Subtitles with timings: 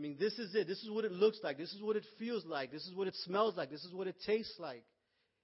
[0.00, 0.66] I mean, this is it.
[0.66, 1.58] This is what it looks like.
[1.58, 2.72] This is what it feels like.
[2.72, 3.70] This is what it smells like.
[3.70, 4.82] This is what it tastes like.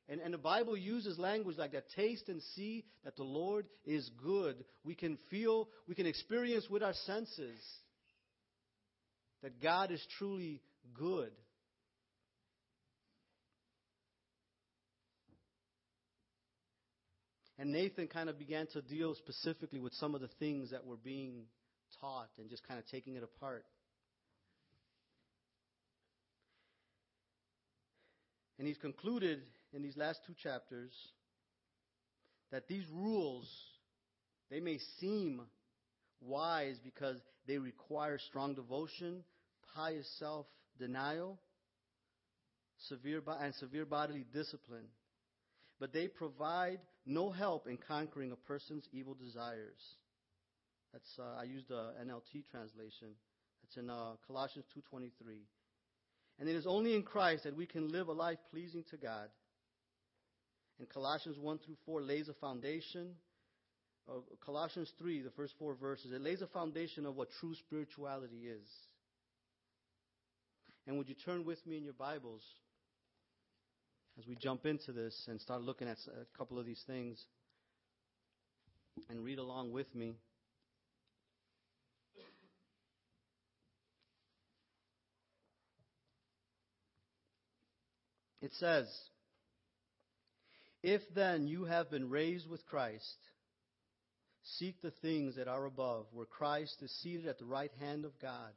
[0.08, 1.90] And, and the Bible uses language like that.
[1.94, 4.64] Taste and see that the Lord is good.
[4.82, 7.60] We can feel, we can experience with our senses
[9.42, 10.62] that God is truly
[10.98, 11.32] good.
[17.58, 20.96] And Nathan kind of began to deal specifically with some of the things that were
[20.96, 21.42] being
[22.00, 23.66] taught and just kind of taking it apart.
[28.58, 29.40] And he's concluded
[29.72, 30.92] in these last two chapters
[32.50, 33.46] that these rules,
[34.50, 35.42] they may seem
[36.20, 39.22] wise because they require strong devotion,
[39.74, 40.46] pious self
[40.78, 41.38] denial,
[42.88, 44.86] severe and severe bodily discipline.
[45.78, 49.80] But they provide no help in conquering a person's evil desires.
[50.92, 53.08] That's uh, I used the NLT translation.
[53.62, 55.10] That's in uh, Colossians 2:23.
[56.38, 59.28] And it is only in Christ that we can live a life pleasing to God.
[60.78, 63.14] And Colossians 1 through 4 lays a foundation.
[64.44, 68.68] Colossians 3, the first four verses, it lays a foundation of what true spirituality is.
[70.86, 72.42] And would you turn with me in your Bibles
[74.18, 77.24] as we jump into this and start looking at a couple of these things
[79.10, 80.14] and read along with me?
[88.46, 88.86] It says,
[90.80, 93.18] If then you have been raised with Christ,
[94.60, 98.12] seek the things that are above, where Christ is seated at the right hand of
[98.22, 98.52] God.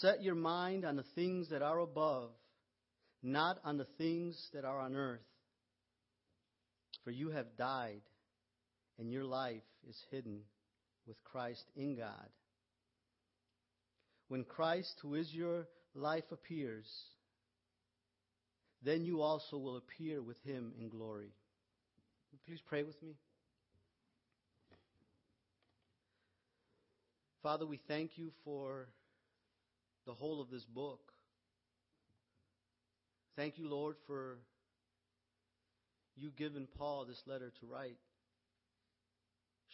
[0.00, 2.30] Set your mind on the things that are above,
[3.22, 5.20] not on the things that are on earth.
[7.04, 8.02] For you have died,
[8.98, 10.40] and your life is hidden
[11.06, 12.30] with Christ in God.
[14.26, 16.88] When Christ, who is your life, appears,
[18.86, 21.32] then you also will appear with him in glory.
[22.46, 23.16] Please pray with me.
[27.42, 28.86] Father, we thank you for
[30.06, 31.00] the whole of this book.
[33.36, 34.38] Thank you, Lord, for
[36.16, 37.98] you giving Paul this letter to write,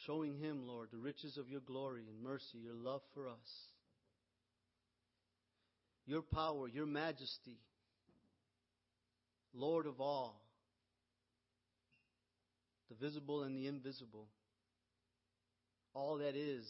[0.06, 3.36] showing him, Lord, the riches of your glory and mercy, your love for us,
[6.06, 7.58] your power, your majesty,
[9.54, 10.40] Lord of all,
[12.88, 14.28] the visible and the invisible.
[15.94, 16.64] All that is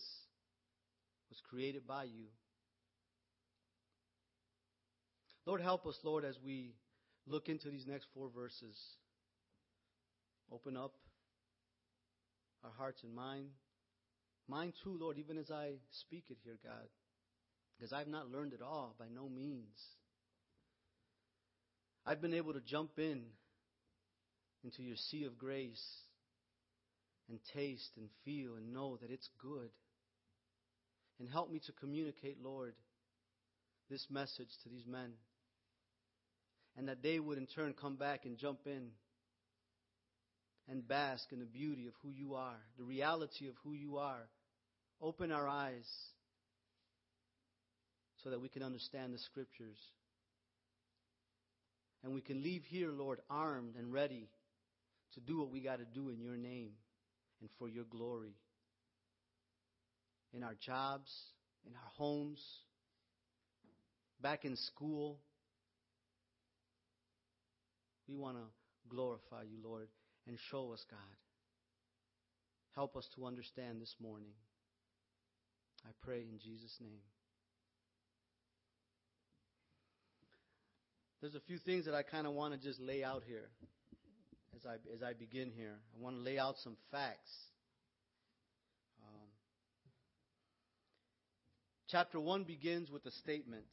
[1.28, 2.26] was created by you.
[5.46, 6.74] Lord, help us, Lord, as we
[7.26, 8.76] look into these next four verses.
[10.52, 10.94] Open up
[12.64, 13.48] our hearts and mind.
[14.48, 16.88] Mine too, Lord, even as I speak it here, God.
[17.76, 19.80] Because I've not learned it all by no means.
[22.04, 23.22] I've been able to jump in
[24.64, 25.84] into your sea of grace
[27.28, 29.70] and taste and feel and know that it's good.
[31.20, 32.74] And help me to communicate, Lord,
[33.88, 35.12] this message to these men
[36.76, 38.88] and that they would in turn come back and jump in
[40.68, 44.28] and bask in the beauty of who you are, the reality of who you are.
[45.00, 45.88] Open our eyes
[48.22, 49.78] so that we can understand the scriptures.
[52.02, 54.28] And we can leave here, Lord, armed and ready
[55.14, 56.72] to do what we got to do in your name
[57.40, 58.34] and for your glory.
[60.32, 61.12] In our jobs,
[61.66, 62.42] in our homes,
[64.20, 65.18] back in school,
[68.08, 68.44] we want to
[68.88, 69.88] glorify you, Lord,
[70.26, 70.98] and show us, God.
[72.74, 74.32] Help us to understand this morning.
[75.84, 77.02] I pray in Jesus' name.
[81.22, 83.48] There's a few things that I kind of want to just lay out here
[84.56, 85.76] as I, as I begin here.
[85.96, 87.30] I want to lay out some facts.
[89.00, 89.28] Um,
[91.88, 93.68] chapter 1 begins with a statement.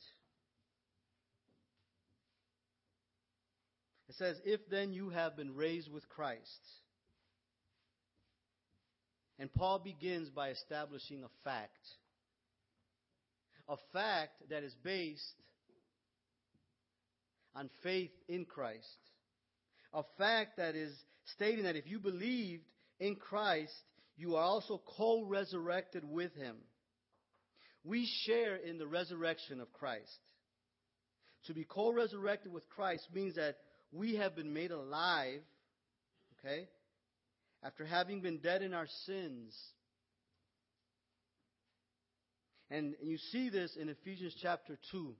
[4.10, 6.44] It says, If then you have been raised with Christ.
[9.40, 11.88] And Paul begins by establishing a fact.
[13.68, 15.34] A fact that is based
[17.60, 18.88] on faith in Christ.
[19.94, 20.96] A fact that is
[21.36, 22.64] stating that if you believed
[23.00, 23.74] in Christ,
[24.16, 26.56] you are also co resurrected with him.
[27.84, 30.20] We share in the resurrection of Christ.
[31.48, 33.58] To be co resurrected with Christ means that
[33.92, 35.42] we have been made alive,
[36.40, 36.68] okay,
[37.64, 39.58] after having been dead in our sins.
[42.72, 45.16] And you see this in Ephesians chapter 2,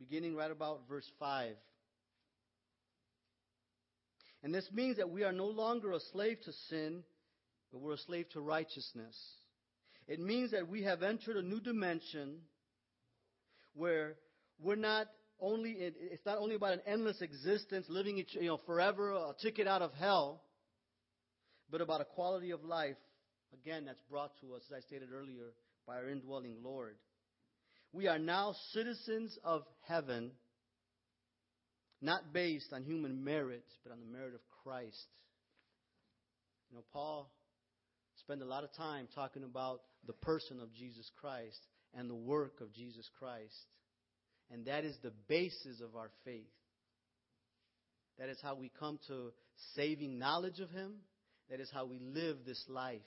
[0.00, 1.54] beginning right about verse 5.
[4.42, 7.04] And this means that we are no longer a slave to sin,
[7.70, 9.16] but we're a slave to righteousness.
[10.08, 12.38] It means that we have entered a new dimension
[13.74, 14.16] where
[14.58, 15.06] we're not
[15.38, 19.82] only it's not only about an endless existence, living you know forever, a ticket out
[19.82, 20.42] of hell,
[21.70, 22.96] but about a quality of life
[23.52, 25.52] again that's brought to us, as I stated earlier,
[25.86, 26.96] by our indwelling Lord.
[27.92, 30.30] We are now citizens of heaven,
[32.00, 35.08] not based on human merit, but on the merit of Christ.
[36.70, 37.30] You know, Paul
[38.20, 41.58] spent a lot of time talking about the person of Jesus Christ
[41.94, 43.66] and the work of Jesus Christ.
[44.52, 46.46] And that is the basis of our faith.
[48.18, 49.32] That is how we come to
[49.74, 50.94] saving knowledge of Him.
[51.50, 53.00] That is how we live this life.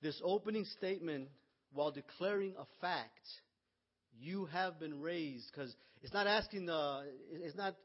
[0.00, 1.28] This opening statement,
[1.72, 3.26] while declaring a fact,
[4.20, 7.76] you have been raised, because it's not asking the, it's not,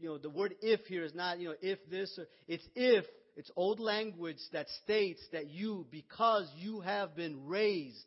[0.00, 3.04] you know, the word if here is not, you know, if this, or, it's if,
[3.36, 8.04] it's old language that states that you, because you have been raised,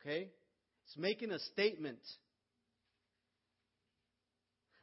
[0.00, 0.30] okay?
[0.86, 2.00] It's making a statement.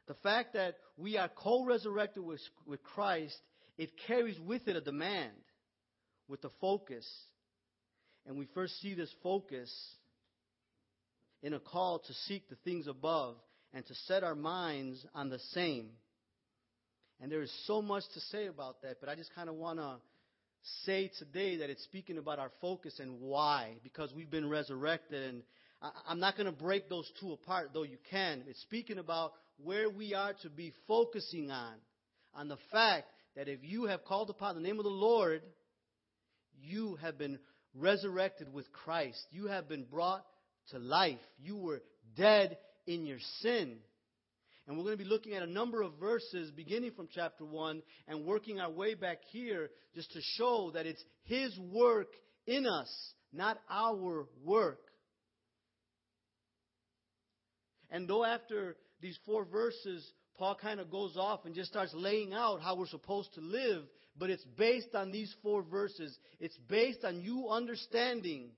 [0.06, 3.36] The fact that we are co-resurrected with, with Christ,
[3.76, 5.32] it carries with it a demand,
[6.28, 7.06] with a focus.
[8.28, 9.74] And we first see this focus
[11.42, 13.36] in a call to seek the things above
[13.72, 15.88] and to set our minds on the same.
[17.20, 19.78] And there is so much to say about that, but I just kind of want
[19.78, 19.96] to
[20.84, 25.22] say today that it's speaking about our focus and why, because we've been resurrected.
[25.30, 25.42] And
[26.06, 28.44] I'm not going to break those two apart, though you can.
[28.46, 29.32] It's speaking about
[29.64, 31.74] where we are to be focusing on.
[32.34, 35.40] On the fact that if you have called upon the name of the Lord,
[36.60, 37.38] you have been
[37.74, 39.24] resurrected with Christ.
[39.30, 40.24] You have been brought
[40.70, 41.18] to life.
[41.38, 41.82] You were
[42.16, 43.78] dead in your sin.
[44.66, 47.82] And we're going to be looking at a number of verses beginning from chapter 1
[48.06, 52.08] and working our way back here just to show that it's His work
[52.46, 52.88] in us,
[53.32, 54.80] not our work.
[57.90, 60.06] And though after these four verses,
[60.36, 63.84] Paul kind of goes off and just starts laying out how we're supposed to live,
[64.18, 66.18] but it's based on these four verses.
[66.40, 68.50] It's based on you understanding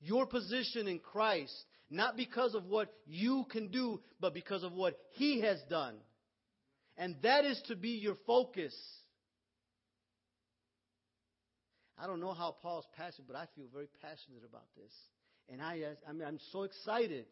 [0.00, 1.54] your position in Christ,
[1.90, 5.96] not because of what you can do, but because of what He has done.
[6.98, 8.74] And that is to be your focus.
[11.98, 14.92] I don't know how Paul's passionate, but I feel very passionate about this.
[15.50, 17.24] And I, I mean, I'm so excited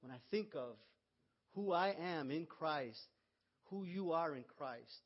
[0.00, 0.76] when I think of
[1.54, 2.98] who I am in Christ,
[3.70, 5.00] who you are in Christ.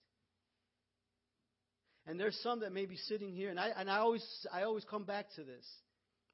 [2.06, 4.84] And there's some that may be sitting here, and I, and I always, I always
[4.84, 5.64] come back to this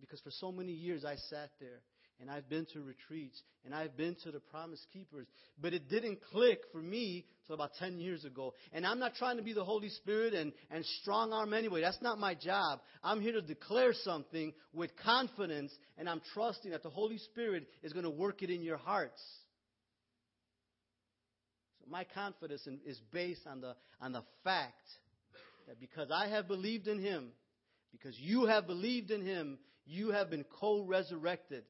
[0.01, 1.83] because for so many years I sat there
[2.21, 5.27] and I've been to retreats and I've been to the Promise Keepers,
[5.61, 8.55] but it didn't click for me till about 10 years ago.
[8.73, 11.81] And I'm not trying to be the Holy Spirit and, and strong arm anyway.
[11.81, 12.81] That's not my job.
[13.03, 17.93] I'm here to declare something with confidence and I'm trusting that the Holy Spirit is
[17.93, 19.23] going to work it in your hearts.
[21.81, 24.75] So my confidence is based on the, on the fact
[25.67, 27.29] that because I have believed in Him,
[27.93, 31.65] because you have believed in Him, you have been co-resurrected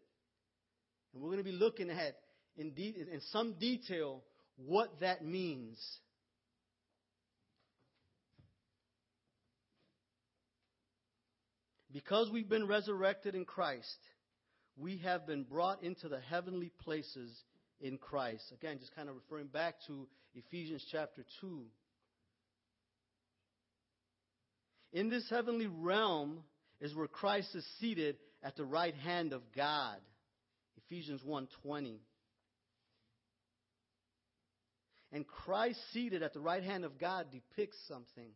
[1.13, 2.17] and we're going to be looking at,
[2.57, 4.23] in, de- in some detail,
[4.57, 5.79] what that means.
[11.93, 13.99] Because we've been resurrected in Christ,
[14.77, 17.37] we have been brought into the heavenly places
[17.81, 18.45] in Christ.
[18.53, 21.63] Again, just kind of referring back to Ephesians chapter 2.
[24.93, 26.43] In this heavenly realm
[26.81, 29.99] is where Christ is seated at the right hand of God.
[30.77, 32.01] Ephesians 1:20.
[35.13, 38.33] And Christ seated at the right hand of God depicts something.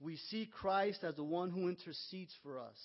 [0.00, 2.78] We see Christ as the one who intercedes for us.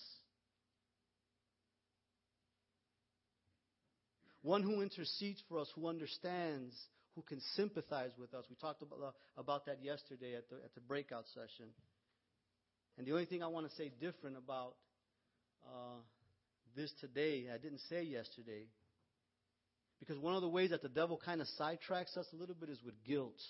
[4.41, 6.75] One who intercedes for us, who understands,
[7.18, 8.46] who can sympathize with us.
[8.48, 11.72] We talked about, about that yesterday at the, at the breakout session.
[12.96, 14.76] And the only thing I want to say different about
[15.66, 15.98] uh,
[16.76, 18.68] this today, I didn't say yesterday.
[20.00, 22.70] Because one of the ways that the devil kind of sidetracks us a little bit
[22.70, 23.42] is with guilt.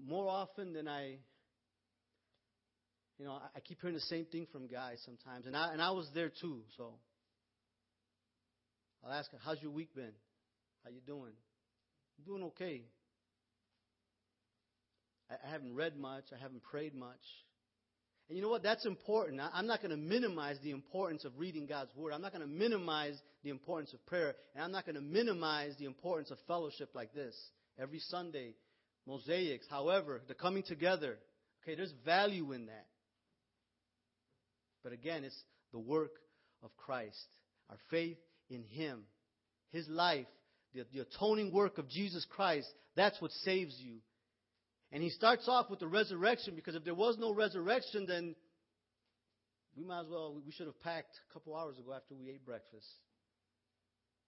[0.00, 1.16] More often than I,
[3.18, 5.90] you know, I keep hearing the same thing from guys sometimes, and I and I
[5.90, 6.62] was there too.
[6.76, 6.94] So
[9.04, 10.14] I'll ask, her, "How's your week been?
[10.84, 11.32] How you doing?"
[12.18, 12.82] I'm doing okay.
[15.30, 16.24] I haven't read much.
[16.32, 17.22] I haven't prayed much.
[18.28, 18.62] And you know what?
[18.62, 19.40] That's important.
[19.52, 22.12] I'm not going to minimize the importance of reading God's Word.
[22.12, 24.34] I'm not going to minimize the importance of prayer.
[24.54, 27.34] And I'm not going to minimize the importance of fellowship like this.
[27.78, 28.54] Every Sunday,
[29.06, 31.18] mosaics, however, the coming together.
[31.62, 32.86] Okay, there's value in that.
[34.82, 35.40] But again, it's
[35.72, 36.12] the work
[36.62, 37.26] of Christ,
[37.70, 38.18] our faith
[38.52, 39.02] in Him,
[39.70, 40.26] His life,
[40.74, 42.68] the, the atoning work of Jesus Christ.
[42.96, 43.98] That's what saves you.
[44.90, 48.34] And he starts off with the resurrection because if there was no resurrection, then
[49.74, 52.44] we might as well, we should have packed a couple hours ago after we ate
[52.44, 52.86] breakfast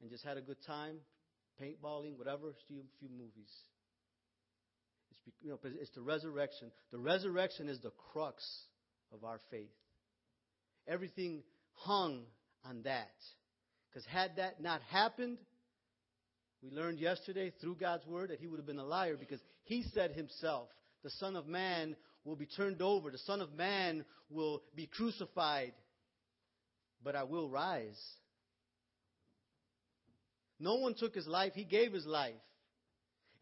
[0.00, 0.96] and just had a good time,
[1.60, 3.52] paintballing, whatever, see a few movies.
[5.10, 6.70] It's, you know, it's the resurrection.
[6.92, 8.42] The resurrection is the crux
[9.12, 9.68] of our faith.
[10.88, 11.42] Everything
[11.74, 12.22] hung
[12.64, 13.12] on that.
[13.94, 15.38] Because had that not happened,
[16.62, 19.84] we learned yesterday through God's word that he would have been a liar because he
[19.94, 20.68] said himself,
[21.04, 25.74] the Son of Man will be turned over, the Son of Man will be crucified,
[27.04, 28.00] but I will rise.
[30.58, 32.34] No one took his life, he gave his life.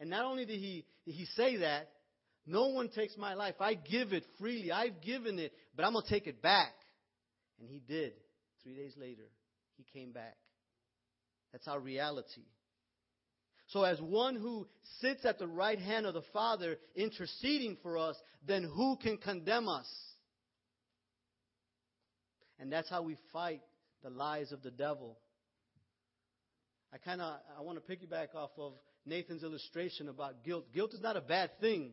[0.01, 1.89] And not only did he, did he say that,
[2.45, 3.55] no one takes my life.
[3.61, 4.73] I give it freely.
[4.73, 6.73] I've given it, but I'm going to take it back.
[7.61, 8.15] And he did.
[8.65, 9.23] Three days later,
[9.77, 10.37] he came back.
[11.53, 12.45] That's our reality.
[13.69, 14.67] So, as one who
[15.01, 18.17] sits at the right hand of the Father interceding for us,
[18.47, 19.89] then who can condemn us?
[22.59, 23.63] And that's how we fight
[24.03, 25.19] the lies of the devil.
[26.93, 28.75] I kind of I want to piggyback off of
[29.07, 30.67] Nathan's illustration about guilt.
[30.75, 31.93] Guilt is not a bad thing,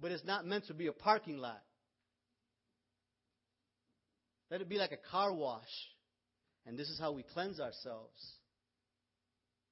[0.00, 1.62] but it's not meant to be a parking lot.
[4.50, 5.62] Let it be like a car wash.
[6.66, 8.20] And this is how we cleanse ourselves.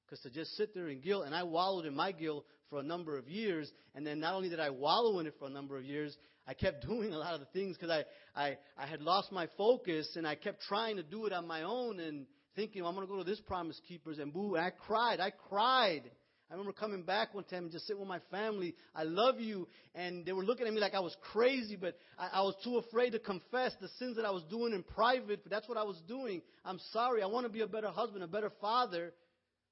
[0.06, 2.82] Because to just sit there in guilt, and I wallowed in my guilt for a
[2.82, 5.76] number of years, and then not only did I wallow in it for a number
[5.76, 8.04] of years, I kept doing a lot of the things because I,
[8.40, 11.62] I, I had lost my focus, and I kept trying to do it on my
[11.62, 14.64] own and thinking, well, I'm going to go to this Promise Keepers, and boo, and
[14.64, 15.20] I cried.
[15.20, 16.10] I cried.
[16.48, 18.74] I remember coming back one time and just sitting with my family.
[18.94, 19.66] I love you.
[19.96, 22.76] And they were looking at me like I was crazy, but I, I was too
[22.76, 25.82] afraid to confess the sins that I was doing in private, but that's what I
[25.82, 26.42] was doing.
[26.64, 27.22] I'm sorry.
[27.22, 29.12] I want to be a better husband, a better father.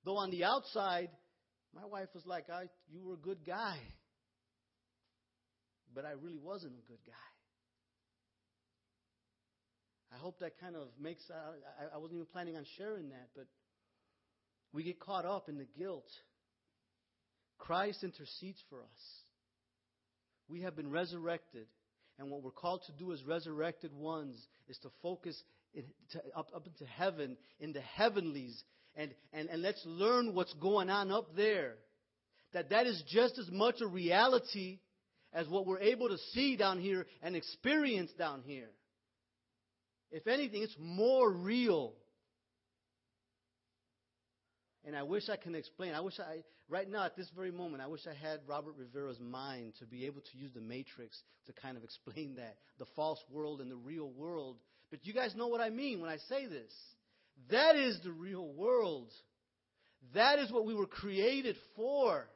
[0.04, 1.08] Though on the outside,
[1.74, 3.78] my wife was like, I, You were a good guy.
[5.94, 7.12] But I really wasn't a good guy.
[10.12, 11.22] I hope that kind of makes.
[11.30, 13.46] I, I wasn't even planning on sharing that, but
[14.72, 16.08] we get caught up in the guilt.
[17.58, 19.22] Christ intercedes for us.
[20.48, 21.66] We have been resurrected.
[22.18, 24.36] And what we're called to do as resurrected ones
[24.68, 25.40] is to focus
[25.72, 28.62] in, to, up, up into heaven, in the heavenlies,
[28.96, 31.74] and, and, and let's learn what's going on up there.
[32.52, 34.78] That that is just as much a reality
[35.32, 38.70] as what we're able to see down here and experience down here.
[40.12, 41.94] If anything, it's more real.
[44.84, 45.92] And I wish I can explain.
[45.94, 49.18] I wish I, right now at this very moment, I wish I had Robert Rivera's
[49.18, 53.18] mind to be able to use the matrix to kind of explain that the false
[53.28, 54.58] world and the real world.
[54.90, 56.72] But you guys know what I mean when I say this.
[57.50, 59.10] That is the real world.
[60.14, 62.26] That is what we were created for.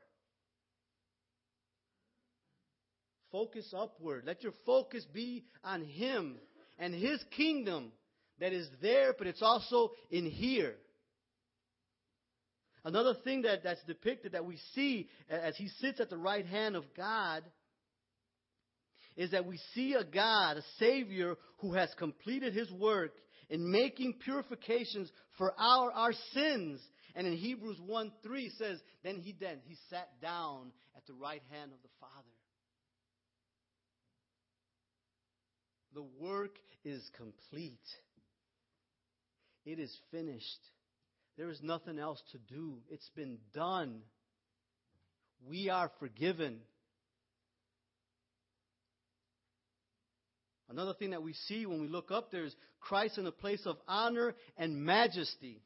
[3.30, 4.24] Focus upward.
[4.26, 6.36] Let your focus be on Him
[6.78, 7.92] and His kingdom
[8.40, 10.74] that is there, but it's also in here.
[12.84, 16.76] Another thing that, that's depicted that we see as He sits at the right hand
[16.76, 17.42] of God
[19.16, 23.12] is that we see a God, a Savior, who has completed His work
[23.48, 26.80] in making purifications for our, our sins.
[27.14, 31.42] And in Hebrews 1 3 says, Then he then he sat down at the right
[31.50, 32.12] hand of the Father.
[35.94, 37.78] The work is complete.
[39.64, 40.60] It is finished.
[41.36, 42.78] There is nothing else to do.
[42.88, 44.00] It's been done.
[45.48, 46.60] We are forgiven.
[50.70, 53.62] Another thing that we see when we look up there is Christ in a place
[53.64, 55.62] of honor and majesty.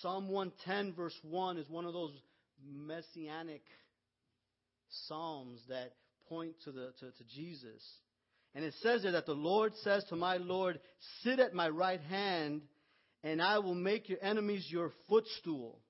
[0.00, 2.12] Psalm 110, verse 1, is one of those
[2.64, 3.62] messianic
[5.06, 5.92] psalms that
[6.28, 7.82] point to, the, to, to Jesus.
[8.54, 10.80] And it says there that the Lord says to my Lord,
[11.22, 12.62] Sit at my right hand,
[13.22, 15.81] and I will make your enemies your footstool.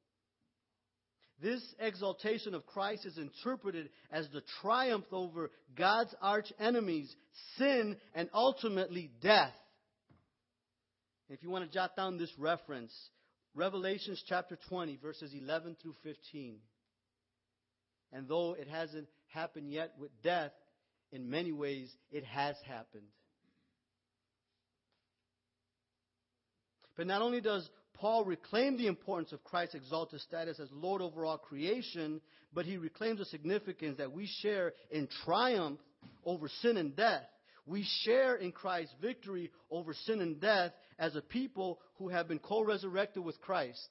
[1.42, 7.12] This exaltation of Christ is interpreted as the triumph over God's arch enemies,
[7.58, 9.52] sin, and ultimately death.
[11.28, 12.92] If you want to jot down this reference,
[13.56, 16.58] Revelations chapter 20, verses 11 through 15.
[18.12, 20.52] And though it hasn't happened yet with death,
[21.11, 23.08] in many ways it has happened.
[26.96, 27.68] But not only does
[28.02, 32.21] Paul reclaimed the importance of Christ's exalted status as Lord over all creation,
[32.52, 35.78] but he reclaims the significance that we share in triumph
[36.25, 37.23] over sin and death.
[37.64, 42.40] We share in Christ's victory over sin and death as a people who have been
[42.40, 43.88] co-resurrected with Christ.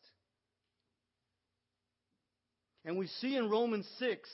[2.83, 4.29] And we see in Romans 6,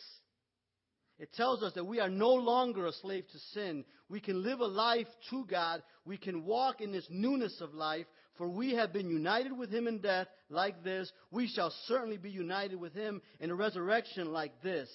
[1.20, 3.86] it tells us that we are no longer a slave to sin.
[4.10, 5.84] We can live a life to God.
[6.04, 8.08] We can walk in this newness of life,
[8.38, 11.12] for we have been united with Him in death like this.
[11.32, 14.90] We shall certainly be united with Him in a resurrection like this.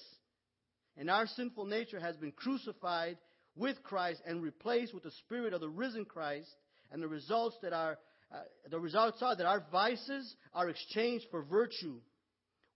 [0.97, 3.17] And our sinful nature has been crucified
[3.55, 6.49] with Christ and replaced with the spirit of the risen Christ.
[6.91, 7.97] And the results that are,
[8.33, 11.99] uh, the results are that our vices are exchanged for virtue.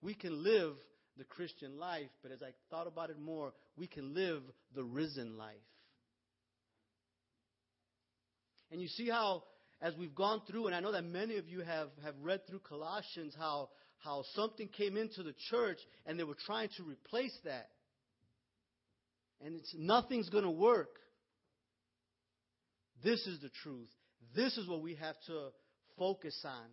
[0.01, 0.73] We can live
[1.17, 4.41] the Christian life, but as I thought about it more, we can live
[4.75, 5.55] the risen life.
[8.71, 9.43] And you see how,
[9.81, 12.59] as we've gone through, and I know that many of you have, have read through
[12.59, 13.69] Colossians, how,
[13.99, 17.69] how something came into the church and they were trying to replace that.
[19.39, 20.89] And it's, nothing's going to work.
[23.03, 23.89] This is the truth.
[24.35, 25.49] This is what we have to
[25.97, 26.65] focus on.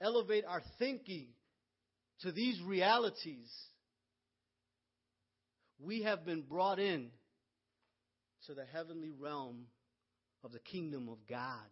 [0.00, 1.28] Elevate our thinking
[2.22, 3.50] to these realities.
[5.78, 7.10] We have been brought in
[8.46, 9.66] to the heavenly realm
[10.42, 11.68] of the kingdom of God.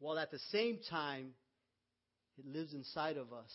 [0.00, 1.34] While at the same time,
[2.38, 3.52] it lives inside of us.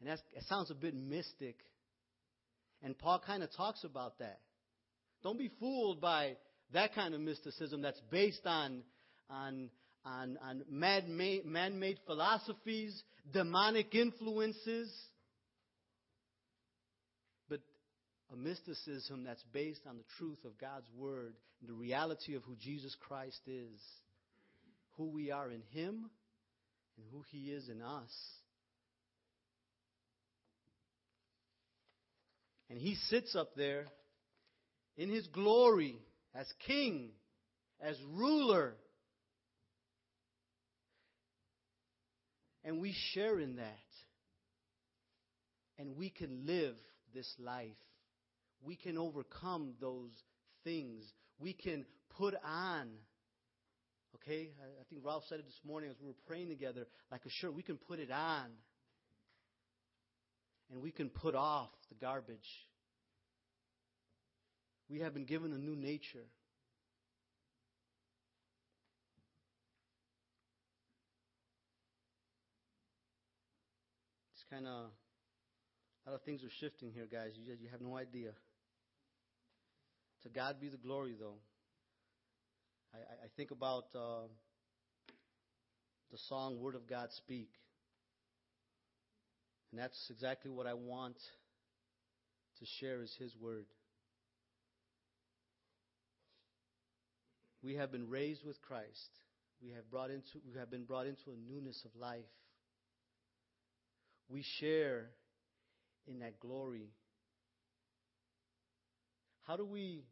[0.00, 1.56] And that sounds a bit mystic.
[2.82, 4.40] And Paul kind of talks about that.
[5.22, 6.36] Don't be fooled by
[6.72, 8.82] that kind of mysticism that's based on,
[9.28, 9.70] on,
[10.04, 14.90] on, on man-made, man-made philosophies, demonic influences.
[17.48, 17.60] But
[18.32, 22.56] a mysticism that's based on the truth of God's Word and the reality of who
[22.56, 23.80] Jesus Christ is,
[24.96, 26.10] who we are in Him,
[26.96, 28.10] and who He is in us.
[32.68, 33.86] And He sits up there
[34.96, 35.98] in His glory
[36.34, 37.10] as King,
[37.80, 38.74] as ruler.
[42.64, 43.76] And we share in that.
[45.78, 46.76] And we can live
[47.14, 47.70] this life.
[48.62, 50.12] We can overcome those
[50.62, 51.02] things.
[51.38, 51.86] We can
[52.18, 52.88] put on.
[54.16, 54.50] Okay?
[54.58, 57.54] I think Ralph said it this morning as we were praying together like a shirt.
[57.54, 58.46] We can put it on.
[60.70, 62.38] And we can put off the garbage.
[64.88, 66.26] We have been given a new nature.
[74.34, 74.90] It's kind of,
[76.06, 77.32] a lot of things are shifting here, guys.
[77.36, 78.30] You, you have no idea.
[80.24, 81.38] To God be the glory, though.
[82.94, 84.26] I, I think about uh,
[86.10, 87.50] the song Word of God Speak.
[89.70, 91.16] And that's exactly what I want
[92.58, 93.66] to share is His Word.
[97.62, 99.10] We have been raised with Christ.
[99.62, 102.24] We have, brought into, we have been brought into a newness of life.
[104.28, 105.10] We share
[106.08, 106.88] in that glory.
[109.46, 110.04] How do we,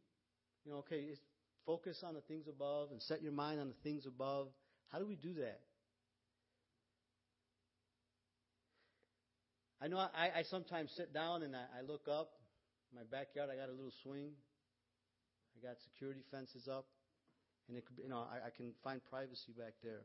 [0.63, 1.05] you know, okay,
[1.69, 4.47] focus on the things above and set your mind on the things above?
[4.87, 5.59] How do we do that?
[9.79, 12.31] I know I, I sometimes sit down and I, I look up.
[12.95, 14.31] My backyard, I got a little swing.
[15.55, 16.87] I got security fences up
[17.67, 20.01] and it you know, I, I can find privacy back there.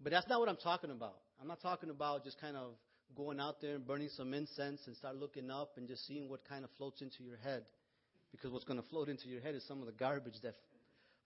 [0.00, 1.16] But that's not what I'm talking about.
[1.42, 2.74] I'm not talking about just kind of
[3.16, 6.48] going out there and burning some incense and start looking up and just seeing what
[6.48, 7.64] kind of floats into your head.
[8.34, 10.56] Because what's going to float into your head is some of the garbage that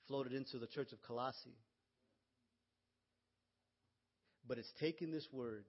[0.09, 1.57] floated into the church of Colossae.
[4.47, 5.65] But it's taking this word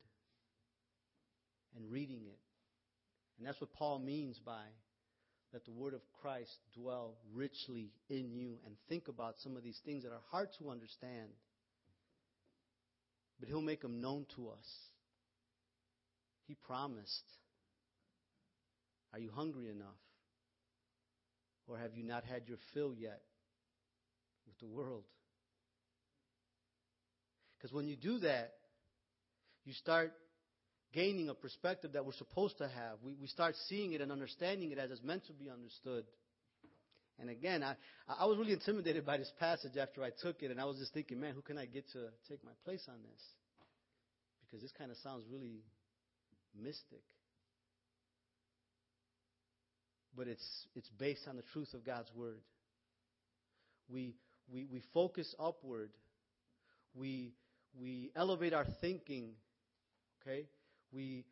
[1.78, 2.40] and reading it.
[3.38, 4.66] And that's what Paul means by
[5.54, 9.80] let the word of Christ dwell richly in you and think about some of these
[9.86, 11.30] things that are hard to understand.
[13.40, 14.68] But he'll make them known to us.
[16.48, 17.24] He promised.
[19.14, 19.88] Are you hungry enough?
[21.70, 23.22] Or have you not had your fill yet
[24.48, 25.04] with the world?
[27.58, 28.54] Because when you do that,
[29.66, 30.12] you start
[30.94, 32.98] gaining a perspective that we're supposed to have.
[33.04, 36.06] We, we start seeing it and understanding it as it's meant to be understood.
[37.20, 37.76] And again, I,
[38.08, 40.94] I was really intimidated by this passage after I took it, and I was just
[40.94, 43.22] thinking, man, who can I get to take my place on this?
[44.46, 45.62] Because this kind of sounds really
[46.60, 47.04] mystic.
[50.16, 52.42] But it's, it's based on the truth of God's Word.
[53.90, 54.16] We,
[54.52, 55.92] we, we focus upward.
[56.96, 57.34] We,
[57.80, 59.32] we elevate our thinking.
[60.22, 60.46] Okay?
[60.92, 61.26] We,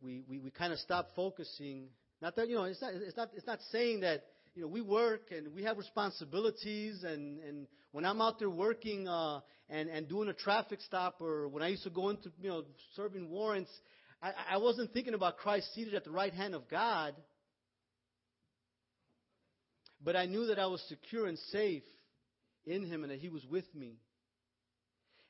[0.00, 1.88] we, we, we kind of stop focusing.
[2.22, 4.80] Not that, you know, it's not, it's not, it's not saying that, you know, we
[4.80, 10.08] work and we have responsibilities and, and when I'm out there working, uh, and, and
[10.08, 12.64] doing a traffic stop or when I used to go into, you know,
[12.96, 13.70] serving warrants,
[14.22, 17.14] I, I wasn't thinking about Christ seated at the right hand of God.
[20.02, 21.82] But I knew that I was secure and safe
[22.64, 23.98] in Him and that He was with me.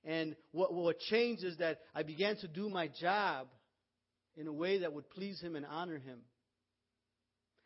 [0.04, 3.48] And what, what changed is that I began to do my job
[4.36, 6.20] in a way that would please Him and honor Him.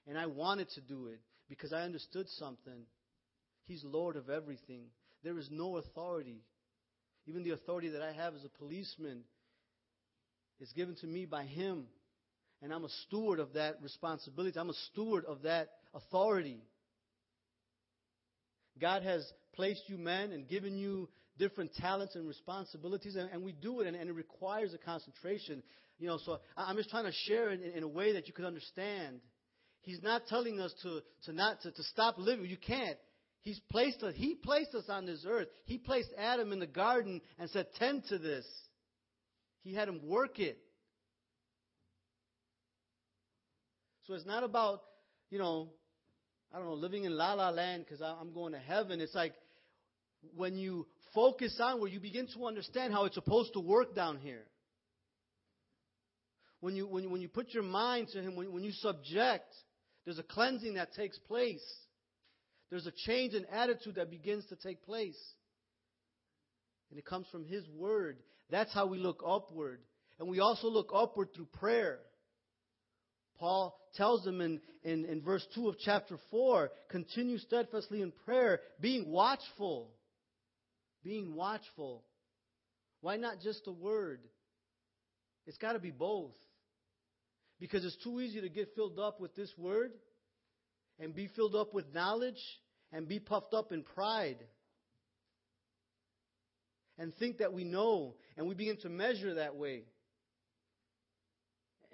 [0.06, 2.86] And I wanted to do it because I understood something.
[3.66, 4.86] He's Lord of everything.
[5.22, 6.42] There is no authority.
[7.26, 9.22] Even the authority that I have as a policeman
[10.60, 11.86] is given to me by Him.
[12.62, 14.58] And I'm a steward of that responsibility.
[14.58, 16.62] I'm a steward of that authority.
[18.80, 21.08] God has placed you men and given you
[21.38, 25.62] different talents and responsibilities, and, and we do it, and, and, it requires a concentration.
[25.98, 28.34] You know, so I'm just trying to share it in, in a way that you
[28.34, 29.20] can understand.
[29.82, 32.46] He's not telling us to, to not to, to stop living.
[32.46, 32.98] You can't.
[33.42, 35.48] He's placed us, he placed us on this earth.
[35.66, 38.46] He placed Adam in the garden and said, tend to this.
[39.62, 40.58] He had him work it.
[44.06, 44.80] So it's not about,
[45.30, 45.70] you know,
[46.54, 49.00] I don't know, living in la la land because I'm going to heaven.
[49.00, 49.34] It's like
[50.36, 54.18] when you focus on where you begin to understand how it's supposed to work down
[54.18, 54.44] here.
[56.60, 59.52] When you, when you, when you put your mind to Him, when, when you subject,
[60.04, 61.64] there's a cleansing that takes place.
[62.70, 65.18] There's a change in attitude that begins to take place.
[66.90, 68.18] And it comes from His Word.
[68.48, 69.80] That's how we look upward.
[70.20, 71.98] And we also look upward through prayer.
[73.38, 78.61] Paul tells them in, in, in verse 2 of chapter 4 continue steadfastly in prayer,
[78.81, 79.90] being watchful.
[81.03, 82.05] Being watchful.
[83.01, 84.20] Why not just a word?
[85.47, 86.35] It's got to be both.
[87.61, 89.92] Because it's too easy to get filled up with this word
[90.99, 92.40] and be filled up with knowledge
[92.92, 94.38] and be puffed up in pride
[96.99, 99.83] and think that we know and we begin to measure that way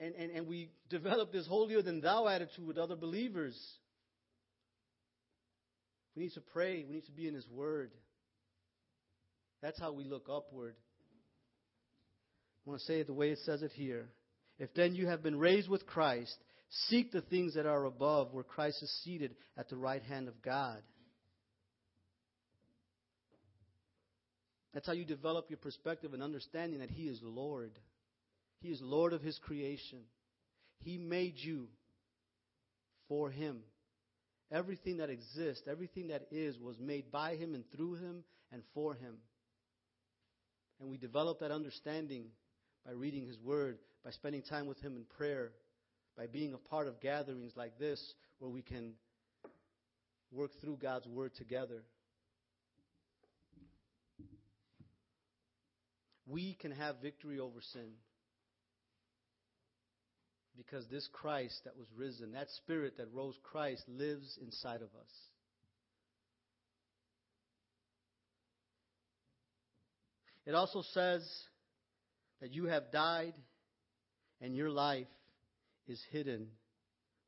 [0.00, 3.56] and, and, and we develop this holier than thou attitude with other believers.
[6.16, 6.84] We need to pray.
[6.86, 7.90] We need to be in His Word.
[9.62, 10.74] That's how we look upward.
[12.66, 14.08] I want to say it the way it says it here.
[14.58, 16.34] If then you have been raised with Christ,
[16.88, 20.42] seek the things that are above, where Christ is seated at the right hand of
[20.42, 20.82] God.
[24.72, 27.72] That's how you develop your perspective and understanding that He is Lord.
[28.60, 30.00] He is Lord of His creation.
[30.80, 31.68] He made you
[33.08, 33.60] for Him.
[34.52, 38.94] Everything that exists, everything that is, was made by Him and through Him and for
[38.94, 39.16] Him.
[40.80, 42.26] And we develop that understanding
[42.84, 45.52] by reading His Word, by spending time with Him in prayer,
[46.16, 48.92] by being a part of gatherings like this where we can
[50.32, 51.82] work through God's Word together.
[56.26, 57.90] We can have victory over sin
[60.56, 65.12] because this Christ that was risen, that Spirit that rose Christ, lives inside of us.
[70.46, 71.22] It also says
[72.40, 73.34] that you have died
[74.40, 75.06] and your life
[75.86, 76.48] is hidden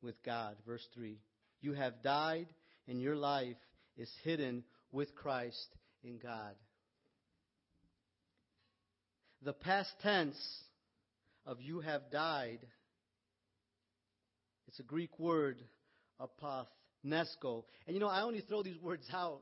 [0.01, 0.55] with God.
[0.65, 1.17] Verse 3.
[1.61, 2.47] You have died
[2.87, 3.55] and your life
[3.97, 5.67] is hidden with Christ
[6.03, 6.55] in God.
[9.41, 10.37] The past tense
[11.45, 12.59] of you have died
[14.67, 15.61] it's a Greek word,
[16.19, 17.63] apothnesko.
[17.87, 19.41] And you know, I only throw these words out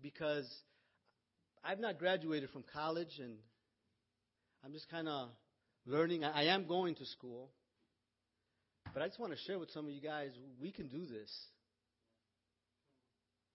[0.00, 0.48] because
[1.64, 3.34] I've not graduated from college and
[4.64, 5.28] I'm just kind of
[5.86, 6.24] learning.
[6.24, 7.50] I, am going to school.
[8.92, 10.30] But I just want to share with some of you guys
[10.60, 11.30] we can do this.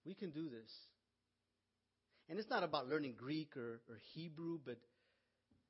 [0.04, 0.70] We can do this.
[2.28, 4.76] And it's not about learning Greek or, or Hebrew, but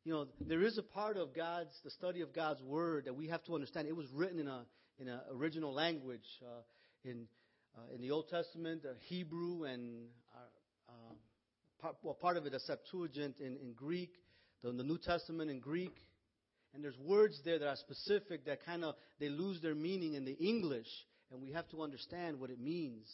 [0.09, 3.29] you know, there is a part of God's, the study of God's Word that we
[3.29, 3.89] have to understand.
[3.89, 4.65] It was written in a
[4.99, 6.63] in an original language uh,
[7.05, 7.27] in
[7.77, 11.15] uh, in the Old Testament, uh, Hebrew, and uh, uh,
[11.83, 14.15] part, well, part of it a Septuagint in, in Greek,
[14.63, 15.99] the, the New Testament in Greek.
[16.73, 20.25] And there's words there that are specific that kind of they lose their meaning in
[20.25, 20.89] the English,
[21.31, 23.07] and we have to understand what it means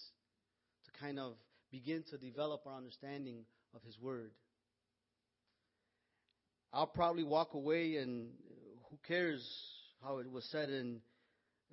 [0.85, 1.33] to kind of
[1.73, 4.31] begin to develop our understanding of His Word.
[6.75, 8.31] I'll probably walk away and
[8.91, 9.43] who cares
[10.03, 11.01] how it was said in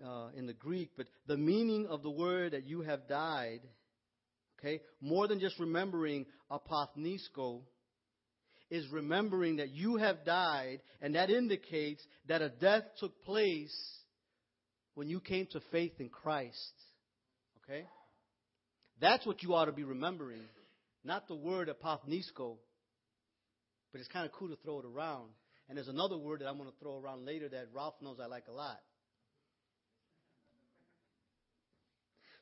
[0.06, 3.62] uh, in the Greek, but the meaning of the word that you have died,
[4.60, 7.62] okay, more than just remembering apothnesko,
[8.70, 13.76] is remembering that you have died, and that indicates that a death took place
[14.96, 16.74] when you came to faith in Christ.
[17.64, 17.86] Okay?
[19.00, 20.42] That's what you ought to be remembering,
[21.04, 22.58] not the word apothnesko.
[23.92, 25.30] But it's kind of cool to throw it around.
[25.68, 28.28] And there's another word that I'm going to throw around later that Ralph knows I
[28.28, 28.80] like a lot.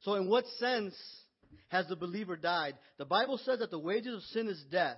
[0.02, 0.96] So, in what sense
[1.68, 2.76] has the believer died?
[2.98, 4.98] The Bible says that the wages of sin is death.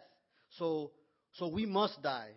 [0.57, 0.91] So,
[1.33, 2.31] so we must die.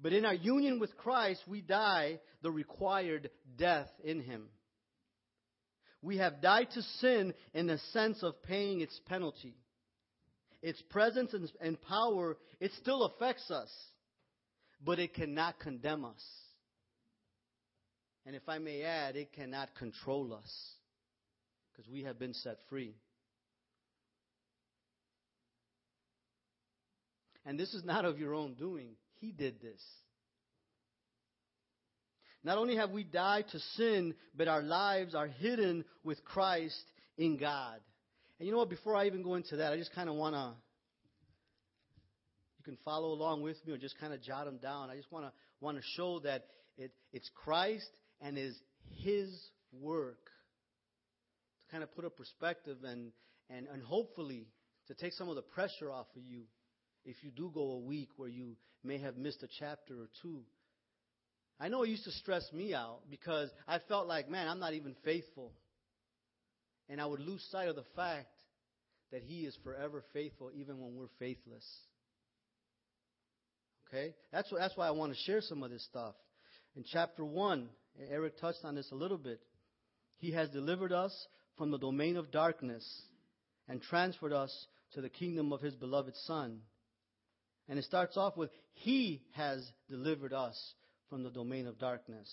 [0.00, 4.48] But in our union with Christ, we die the required death in Him.
[6.00, 9.56] We have died to sin in the sense of paying its penalty.
[10.62, 13.70] Its presence and, and power, it still affects us,
[14.84, 16.24] but it cannot condemn us.
[18.26, 20.72] And if I may add, it cannot control us
[21.72, 22.94] because we have been set free.
[27.46, 28.90] And this is not of your own doing.
[29.20, 29.80] He did this.
[32.44, 36.84] Not only have we died to sin, but our lives are hidden with Christ
[37.16, 37.80] in God.
[38.38, 38.70] And you know what?
[38.70, 40.52] Before I even go into that, I just kind of want to.
[42.58, 44.90] You can follow along with me, or just kind of jot them down.
[44.90, 46.46] I just want to want to show that
[46.76, 47.88] it, it's Christ
[48.20, 48.56] and is
[49.02, 49.28] His
[49.72, 50.24] work
[51.62, 53.12] to kind of put a perspective and
[53.50, 54.46] and and hopefully
[54.88, 56.42] to take some of the pressure off of you
[57.04, 60.42] if you do go a week where you may have missed a chapter or two.
[61.60, 64.74] I know it used to stress me out because I felt like, man, I'm not
[64.74, 65.52] even faithful.
[66.88, 68.28] And I would lose sight of the fact
[69.12, 71.64] that He is forever faithful even when we're faithless.
[73.88, 74.14] Okay?
[74.32, 76.14] That's, what, that's why I want to share some of this stuff.
[76.76, 77.68] In chapter 1,
[78.10, 79.40] Eric touched on this a little bit.
[80.18, 81.12] He has delivered us
[81.56, 82.84] from the domain of darkness
[83.68, 86.60] and transferred us to the kingdom of His beloved Son.
[87.68, 90.56] And it starts off with, He has delivered us
[91.10, 92.30] from the domain of darkness.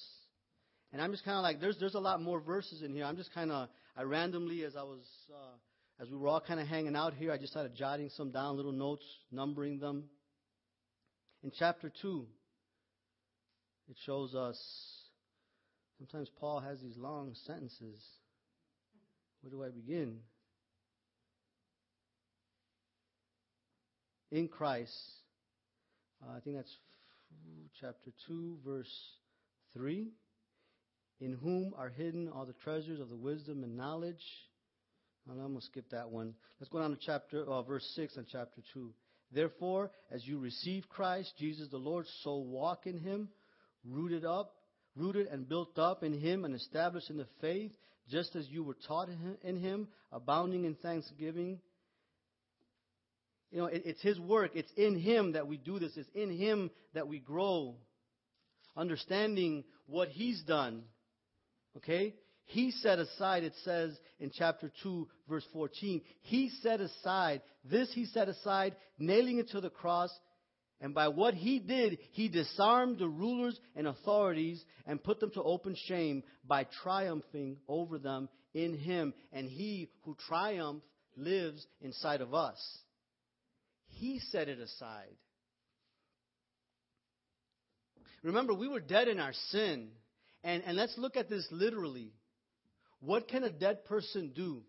[0.92, 3.06] And I'm just kind of like, there's, there's a lot more verses in here.
[3.06, 6.60] I'm just kind of, I randomly, as I was, uh, as we were all kind
[6.60, 10.06] of hanging out here, I just started jotting some down, little notes, numbering them.
[11.44, 12.26] In chapter 2,
[13.90, 14.60] it shows us,
[15.98, 18.04] sometimes Paul has these long sentences.
[19.42, 20.18] Where do I begin?
[24.30, 24.92] In Christ,
[26.22, 26.76] uh, I think that's
[27.80, 28.94] chapter 2, verse
[29.74, 30.10] 3.
[31.22, 34.24] In whom are hidden all the treasures of the wisdom and knowledge.
[35.30, 36.36] I'm going to skip that one.
[36.60, 38.94] Let's go down to chapter, uh, verse 6 on chapter 2.
[39.32, 43.30] Therefore, as you receive Christ, Jesus the Lord, so walk in him,
[43.84, 44.52] rooted up,
[44.96, 47.72] rooted and built up in him and established in the faith,
[48.10, 49.10] just as you were taught
[49.44, 51.60] in him, abounding in thanksgiving.
[53.52, 54.52] You know, it, it's His work.
[54.54, 55.96] It's in Him that we do this.
[55.96, 57.76] It's in Him that we grow.
[58.76, 60.84] Understanding what He's done.
[61.78, 62.16] Okay?
[62.46, 68.06] He set aside, it says in chapter 2, verse 14, He set aside, this He
[68.06, 70.12] set aside, nailing it to the cross,
[70.82, 75.44] and by what He did, He disarmed the rulers and authorities and put them to
[75.44, 79.14] open shame by triumphing over them in Him.
[79.32, 80.86] And He who triumphed
[81.18, 82.60] lives inside of us.
[83.88, 85.16] He set it aside.
[88.22, 89.90] Remember, we were dead in our sin.
[90.46, 92.14] And, and let's look at this literally.
[93.00, 94.62] What can a dead person do?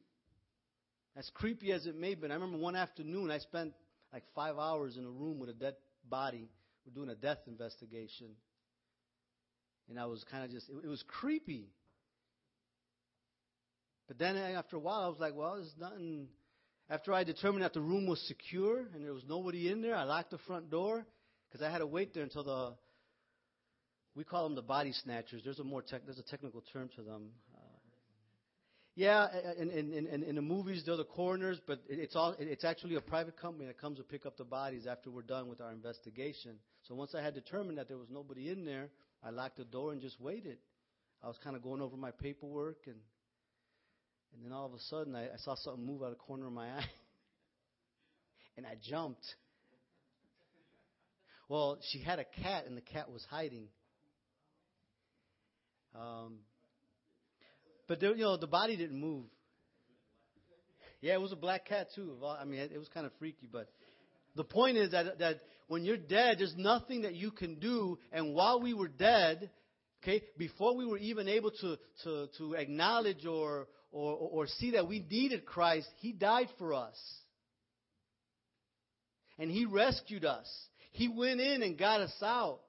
[1.15, 3.75] As creepy as it may be, I remember one afternoon I spent
[4.11, 5.75] like five hours in a room with a dead
[6.09, 6.49] body.
[6.87, 8.29] We're doing a death investigation.
[9.91, 11.69] And I was kind of just, it, it was creepy.
[14.09, 16.29] But then after a while, I was like, well, there's nothing
[16.89, 20.05] after I determined that the room was secure and there was nobody in there, I
[20.05, 21.05] locked the front door
[21.49, 22.75] because I had to wait there until the
[24.17, 25.43] we call them the body snatchers.
[25.45, 27.29] There's a more tech, there's a technical term to them.
[27.55, 27.61] Uh,
[28.97, 32.95] yeah, in, in, in, in the movies they're the coroners, but it's all it's actually
[32.95, 35.71] a private company that comes to pick up the bodies after we're done with our
[35.71, 36.57] investigation.
[36.89, 38.89] So once I had determined that there was nobody in there,
[39.23, 40.57] I locked the door and just waited.
[41.23, 42.97] I was kind of going over my paperwork and
[44.37, 46.47] and then all of a sudden, I, I saw something move out of the corner
[46.47, 46.85] of my eye.
[48.57, 49.25] and I jumped.
[51.49, 53.69] Well, she had a cat, and the cat was hiding.
[55.95, 56.39] Um,
[57.89, 59.25] but there, you know, the body didn't move.
[61.01, 62.17] Yeah, it was a black cat too.
[62.27, 63.69] I mean, it, was kind of freaky, but
[64.35, 67.99] the point is that that when you're dead, there's nothing that you can do.
[68.13, 69.51] And while we were dead,
[70.07, 70.23] Okay?
[70.39, 75.01] Before we were even able to, to, to acknowledge or, or, or see that we
[75.11, 76.97] needed Christ, He died for us.
[79.39, 80.47] And He rescued us.
[80.93, 82.61] He went in and got us out.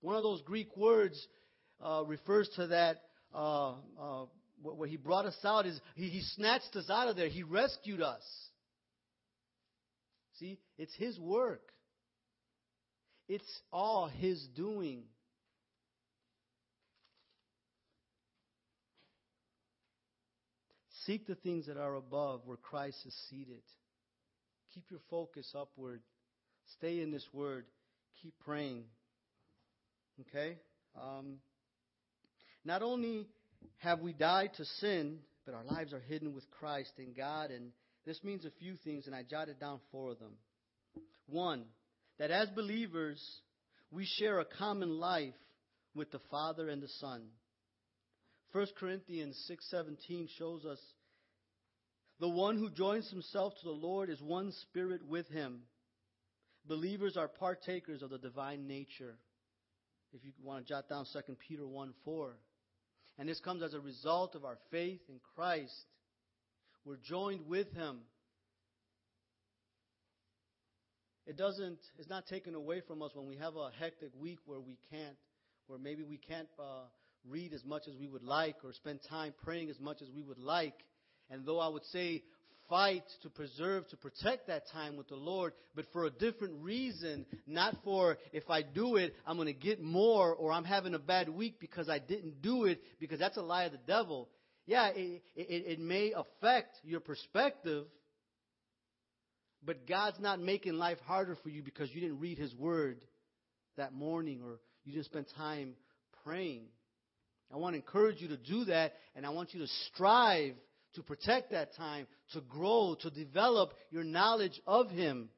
[0.00, 1.26] One of those Greek words
[1.82, 3.02] uh, refers to that.
[3.34, 4.24] Uh, uh,
[4.62, 7.28] where He brought us out is he, he snatched us out of there.
[7.28, 8.22] He rescued us.
[10.38, 11.62] See, it's His work.
[13.28, 15.04] It's all His doing.
[21.06, 23.62] Seek the things that are above where Christ is seated.
[24.74, 26.02] Keep your focus upward.
[26.76, 27.64] Stay in this word.
[28.22, 28.84] Keep praying.
[30.20, 30.58] Okay?
[31.00, 31.36] Um,
[32.64, 33.26] not only
[33.78, 37.50] have we died to sin, but our lives are hidden with Christ in God.
[37.50, 37.72] And
[38.06, 40.34] this means a few things, and I jotted down four of them.
[41.26, 41.64] One,
[42.18, 43.22] that as believers,
[43.90, 45.34] we share a common life
[45.94, 47.22] with the Father and the Son.
[48.52, 50.80] 1 Corinthians 6:17 shows us
[52.18, 55.62] the one who joins himself to the Lord is one spirit with him.
[56.66, 59.16] Believers are partakers of the divine nature.
[60.12, 62.36] If you want to jot down 2 Peter 1 4.
[63.20, 65.74] And this comes as a result of our faith in Christ.
[66.86, 67.98] We're joined with him.
[71.26, 74.58] It doesn't, it's not taken away from us when we have a hectic week where
[74.58, 75.18] we can't,
[75.66, 76.84] where maybe we can't uh,
[77.28, 80.22] read as much as we would like or spend time praying as much as we
[80.22, 80.82] would like.
[81.28, 82.22] And though I would say
[82.70, 87.26] fight to preserve, to protect that time with the Lord, but for a different reason,
[87.46, 90.98] not for if I do it, I'm going to get more or I'm having a
[90.98, 94.28] bad week because I didn't do it, because that's a lie of the devil.
[94.66, 97.86] Yeah, it, it, it may affect your perspective,
[99.66, 103.00] but God's not making life harder for you because you didn't read His Word
[103.76, 105.74] that morning or you didn't spend time
[106.24, 106.62] praying.
[107.52, 110.54] I want to encourage you to do that, and I want you to strive
[110.94, 115.28] to protect that time, to grow, to develop your knowledge of Him,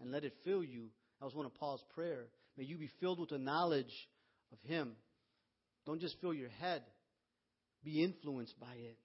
[0.00, 0.88] and let it fill you.
[1.18, 2.26] That was one of Paul's prayer.
[2.56, 3.92] May you be filled with the knowledge
[4.52, 4.92] of Him.
[5.86, 6.82] Don't just fill your head.
[7.84, 8.98] Be influenced by it.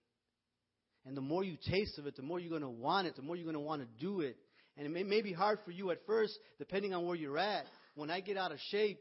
[1.05, 3.21] And the more you taste of it, the more you're going to want it, the
[3.21, 4.37] more you're going to want to do it.
[4.77, 7.65] And it may, may be hard for you at first, depending on where you're at.
[7.93, 8.99] When I get out of shape,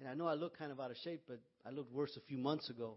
[0.00, 2.20] and I know I look kind of out of shape, but I looked worse a
[2.26, 2.96] few months ago.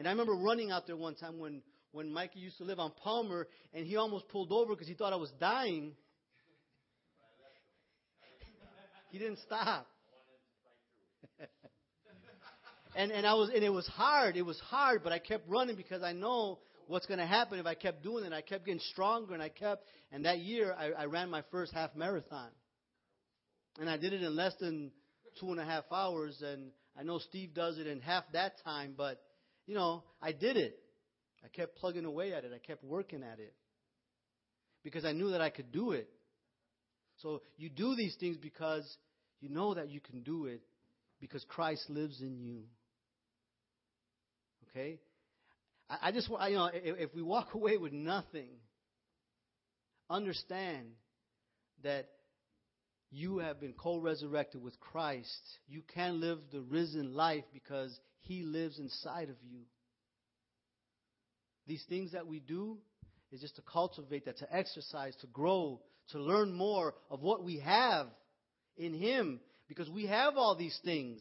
[0.00, 1.60] And I remember running out there one time when,
[1.92, 5.12] when Mikey used to live on Palmer, and he almost pulled over because he thought
[5.12, 5.92] I was dying.
[9.10, 9.86] he didn't stop.
[12.96, 14.38] and and I was and it was hard.
[14.38, 17.66] It was hard, but I kept running because I know what's going to happen if
[17.66, 18.32] I kept doing it.
[18.32, 19.84] I kept getting stronger, and I kept.
[20.10, 22.48] And that year, I, I ran my first half marathon,
[23.78, 24.92] and I did it in less than
[25.38, 26.42] two and a half hours.
[26.42, 29.20] And I know Steve does it in half that time, but
[29.70, 30.76] you know, I did it.
[31.44, 32.50] I kept plugging away at it.
[32.52, 33.54] I kept working at it
[34.82, 36.08] because I knew that I could do it.
[37.18, 38.96] So you do these things because
[39.40, 40.60] you know that you can do it
[41.20, 42.64] because Christ lives in you.
[44.68, 44.98] Okay?
[45.88, 48.48] I, I just want, you know, if, if we walk away with nothing,
[50.10, 50.88] understand
[51.84, 52.08] that
[53.10, 55.42] you have been co resurrected with Christ.
[55.68, 59.62] You can live the risen life because He lives inside of you.
[61.66, 62.78] These things that we do
[63.32, 67.58] is just to cultivate that, to exercise, to grow, to learn more of what we
[67.60, 68.06] have
[68.76, 71.20] in Him because we have all these things.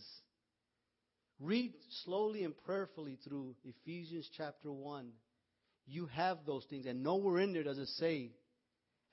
[1.40, 1.74] Read
[2.04, 5.10] slowly and prayerfully through Ephesians chapter 1.
[5.88, 8.32] You have those things, and nowhere in there does it say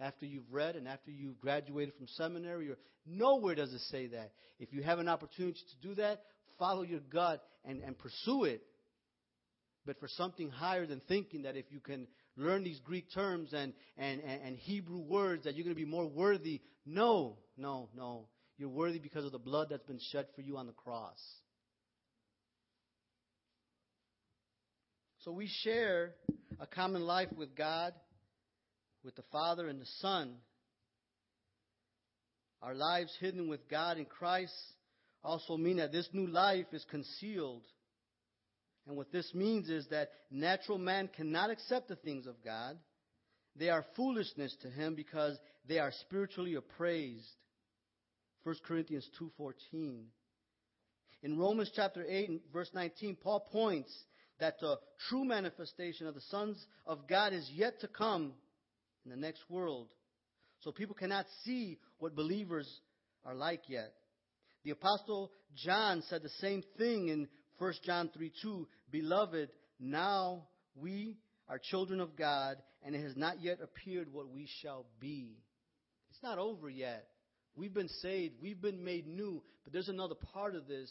[0.00, 4.32] after you've read and after you've graduated from seminary or nowhere does it say that.
[4.58, 6.22] If you have an opportunity to do that,
[6.58, 8.62] follow your gut and, and pursue it.
[9.84, 13.72] But for something higher than thinking that if you can learn these Greek terms and,
[13.96, 18.26] and, and, and Hebrew words that you're going to be more worthy, no, no, no.
[18.58, 21.18] You're worthy because of the blood that's been shed for you on the cross.
[25.20, 26.14] So we share
[26.60, 27.92] a common life with God
[29.06, 30.34] with the Father and the Son.
[32.60, 34.52] Our lives hidden with God in Christ
[35.22, 37.62] also mean that this new life is concealed.
[38.86, 42.76] And what this means is that natural man cannot accept the things of God.
[43.54, 45.38] They are foolishness to him because
[45.68, 47.30] they are spiritually appraised.
[48.42, 50.10] 1 Corinthians 2:14.
[51.22, 53.92] In Romans chapter 8 verse 19, Paul points
[54.38, 54.78] that the
[55.08, 58.34] true manifestation of the sons of God is yet to come
[59.06, 59.88] in the next world.
[60.60, 62.68] So people cannot see what believers
[63.24, 63.92] are like yet.
[64.64, 67.28] The apostle John said the same thing in
[67.58, 68.66] 1 John 3 2.
[68.90, 69.48] Beloved,
[69.78, 74.86] now we are children of God, and it has not yet appeared what we shall
[74.98, 75.38] be.
[76.10, 77.06] It's not over yet.
[77.54, 80.90] We've been saved, we've been made new, but there's another part of this,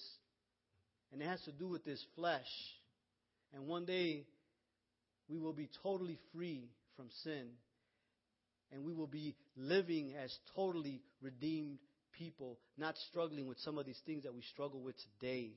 [1.11, 2.47] and it has to do with this flesh.
[3.53, 4.26] And one day,
[5.28, 7.49] we will be totally free from sin,
[8.76, 11.80] and we will be living as totally redeemed
[12.12, 15.52] people, not struggling with some of these things that we struggle with today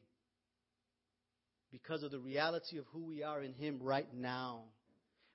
[1.72, 4.62] because of the reality of who we are in Him right now.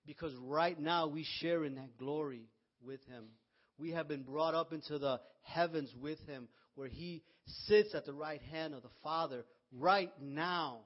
[0.06, 2.48] Because right now we share in that glory
[2.86, 3.26] with Him.
[3.78, 7.22] We have been brought up into the heavens with Him, where He
[7.68, 9.44] sits at the right hand of the Father
[9.78, 10.80] right now.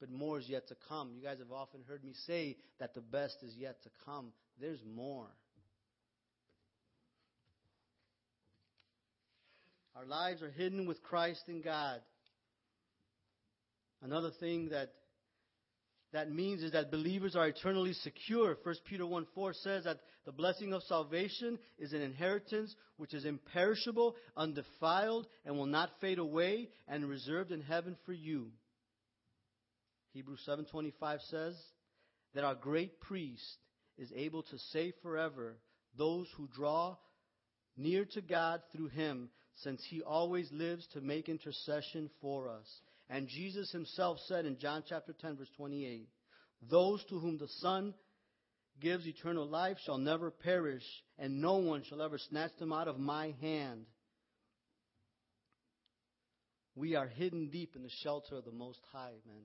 [0.00, 1.12] But more is yet to come.
[1.14, 4.32] You guys have often heard me say that the best is yet to come.
[4.60, 5.28] There's more.
[9.96, 12.00] Our lives are hidden with Christ in God.
[14.02, 14.92] Another thing that
[16.12, 18.56] that means is that believers are eternally secure.
[18.62, 23.24] 1 Peter 1 4 says that the blessing of salvation is an inheritance which is
[23.24, 28.50] imperishable, undefiled, and will not fade away, and reserved in heaven for you.
[30.12, 31.56] Hebrews 7:25 says
[32.34, 33.58] that our great priest
[33.96, 35.56] is able to save forever
[35.96, 36.96] those who draw
[37.76, 42.66] near to God through him, since he always lives to make intercession for us.
[43.08, 46.08] And Jesus himself said in John chapter 10, verse 28,
[46.70, 47.94] Those to whom the Son
[48.80, 50.84] gives eternal life shall never perish,
[51.18, 53.86] and no one shall ever snatch them out of my hand.
[56.74, 59.44] We are hidden deep in the shelter of the Most High, man.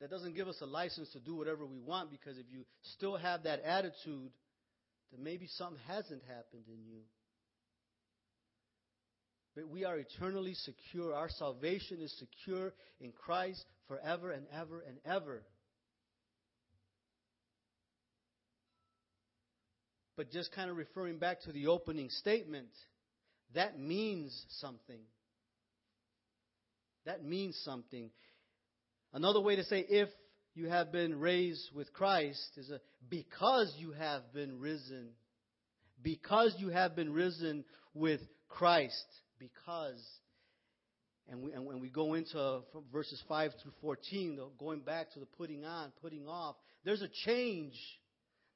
[0.00, 2.64] That doesn't give us a license to do whatever we want because if you
[2.96, 4.30] still have that attitude,
[5.14, 7.02] then maybe something hasn't happened in you.
[9.54, 11.14] But we are eternally secure.
[11.14, 15.42] Our salvation is secure in Christ forever and ever and ever.
[20.16, 22.68] But just kind of referring back to the opening statement,
[23.54, 25.00] that means something.
[27.06, 28.10] That means something.
[29.12, 30.08] Another way to say if
[30.54, 35.08] you have been raised with Christ is a, because you have been risen.
[36.02, 39.04] Because you have been risen with Christ
[39.38, 40.02] because.
[41.28, 42.60] And we, and when we go into
[42.92, 47.74] verses 5 through 14, going back to the putting on, putting off, there's a change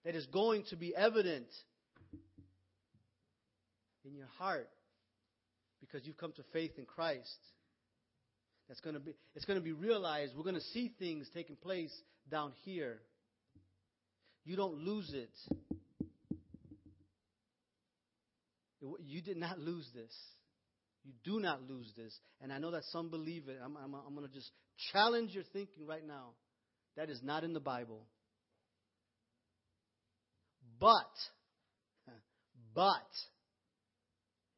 [0.05, 1.49] that is going to be evident
[4.05, 4.68] in your heart
[5.80, 7.38] because you've come to faith in Christ.
[8.68, 10.34] That's going to be, it's going to be realized.
[10.36, 11.92] We're going to see things taking place
[12.30, 12.98] down here.
[14.44, 15.30] You don't lose it.
[19.04, 20.14] You did not lose this.
[21.04, 22.16] You do not lose this.
[22.40, 23.58] And I know that some believe it.
[23.64, 24.50] I'm, I'm, I'm going to just
[24.92, 26.30] challenge your thinking right now.
[26.96, 28.06] That is not in the Bible.
[30.78, 30.90] But,
[32.74, 32.92] but,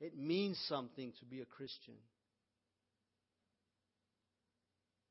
[0.01, 1.95] it means something to be a Christian.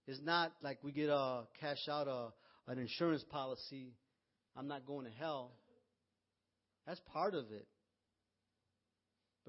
[0.09, 2.27] It's not like we get a cash out a,
[2.71, 3.93] an insurance policy.
[4.57, 5.51] I'm not going to hell.
[6.87, 7.67] That's part of it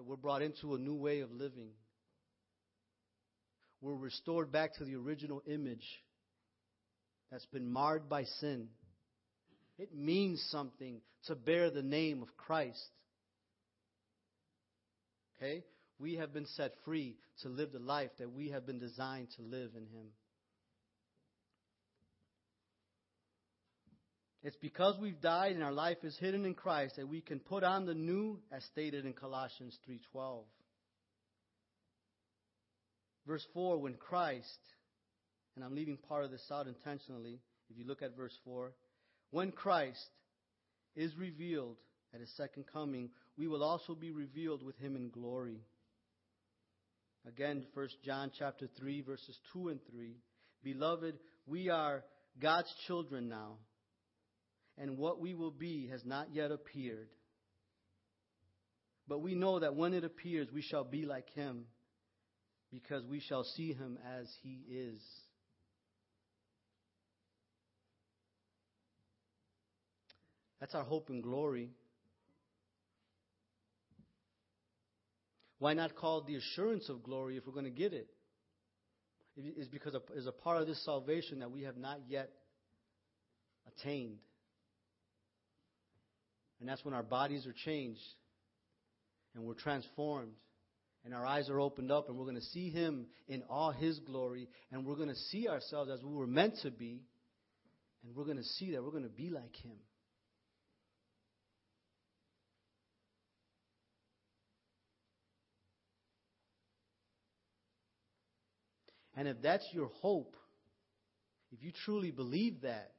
[0.01, 1.69] but we're brought into a new way of living.
[3.83, 5.85] We're restored back to the original image
[7.31, 8.69] that's been marred by sin.
[9.79, 12.83] It means something to bear the name of Christ.
[15.37, 15.65] Okay?
[15.99, 19.43] We have been set free to live the life that we have been designed to
[19.43, 20.07] live in Him.
[24.43, 27.63] It's because we've died and our life is hidden in Christ that we can put
[27.63, 30.45] on the new as stated in Colossians 3:12.
[33.27, 34.59] Verse 4 when Christ
[35.57, 38.73] and I'm leaving part of this out intentionally if you look at verse 4
[39.31, 40.09] when Christ
[40.97, 41.77] is revealed
[42.15, 45.61] at his second coming we will also be revealed with him in glory.
[47.29, 50.17] Again 1 John chapter 3 verses 2 and 3
[50.65, 52.05] Beloved we are
[52.39, 53.59] God's children now
[54.81, 57.09] and what we will be has not yet appeared.
[59.07, 61.67] But we know that when it appears, we shall be like him,
[62.73, 65.01] because we shall see him as he is.
[70.61, 71.71] That's our hope and glory.
[75.59, 78.09] Why not call it the assurance of glory if we're going to get it?
[79.37, 82.31] It's because it's a part of this salvation that we have not yet
[83.67, 84.19] attained.
[86.61, 88.01] And that's when our bodies are changed
[89.35, 90.35] and we're transformed
[91.05, 93.99] And our eyes are opened up, and we're going to see Him in all His
[94.01, 97.03] glory, and we're going to see ourselves as we were meant to be,
[98.05, 99.77] and we're going to see that we're going to be like Him.
[109.17, 110.37] And if that's your hope,
[111.51, 112.93] if you truly believe that,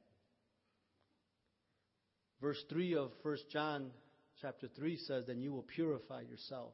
[2.42, 3.92] verse 3 of 1 John
[4.42, 6.72] chapter 3 says, then you will purify yourself.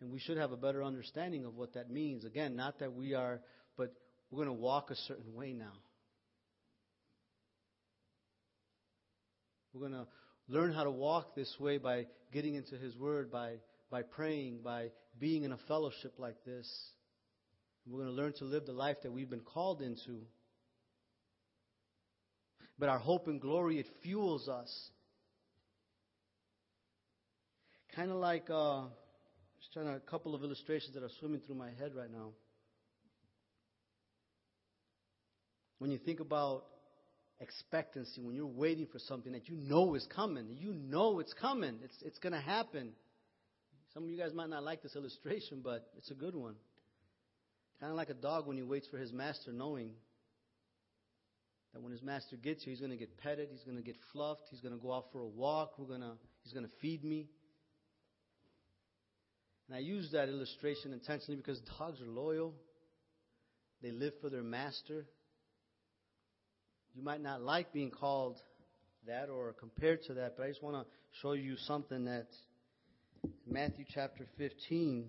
[0.00, 2.26] And we should have a better understanding of what that means.
[2.26, 3.40] Again, not that we are,
[3.78, 3.94] but
[4.30, 5.72] we're going to walk a certain way now.
[9.72, 10.06] We're going to
[10.46, 13.54] learn how to walk this way by getting into His Word, by,
[13.90, 16.70] by praying, by being in a fellowship like this.
[17.86, 20.26] We're going to learn to live the life that we've been called into.
[22.78, 24.90] But our hope and glory, it fuels us.
[27.94, 28.82] Kind of like, uh,
[29.60, 32.30] just trying to, a couple of illustrations that are swimming through my head right now.
[35.78, 36.64] When you think about
[37.40, 41.78] expectancy, when you're waiting for something that you know is coming, you know it's coming,
[41.84, 42.92] it's, it's going to happen.
[43.92, 46.54] Some of you guys might not like this illustration, but it's a good one.
[47.80, 49.90] Kind of like a dog when he waits for his master, knowing
[51.74, 53.96] that when his master gets here, he's going to get petted, he's going to get
[54.12, 56.12] fluffed, he's going to go out for a walk, we're going to,
[56.44, 57.26] he's going to feed me.
[59.68, 62.54] And I use that illustration intentionally because dogs are loyal.
[63.82, 65.04] They live for their master.
[66.94, 68.38] You might not like being called
[69.06, 70.86] that or compared to that, but I just want to
[71.20, 72.28] show you something that
[73.46, 75.06] Matthew chapter 15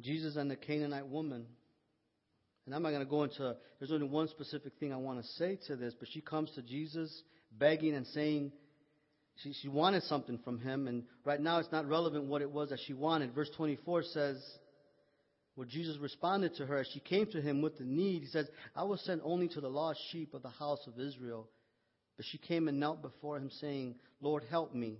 [0.00, 1.46] Jesus and the Canaanite woman.
[2.66, 5.26] And I'm not going to go into, there's only one specific thing I want to
[5.32, 8.52] say to this, but she comes to Jesus begging and saying
[9.42, 10.86] she, she wanted something from him.
[10.86, 13.34] And right now it's not relevant what it was that she wanted.
[13.34, 14.36] Verse 24 says,
[15.56, 18.22] well, Jesus responded to her as she came to him with the need.
[18.22, 18.46] He says,
[18.76, 21.48] I was sent only to the lost sheep of the house of Israel.
[22.16, 24.98] But she came and knelt before him, saying, Lord, help me.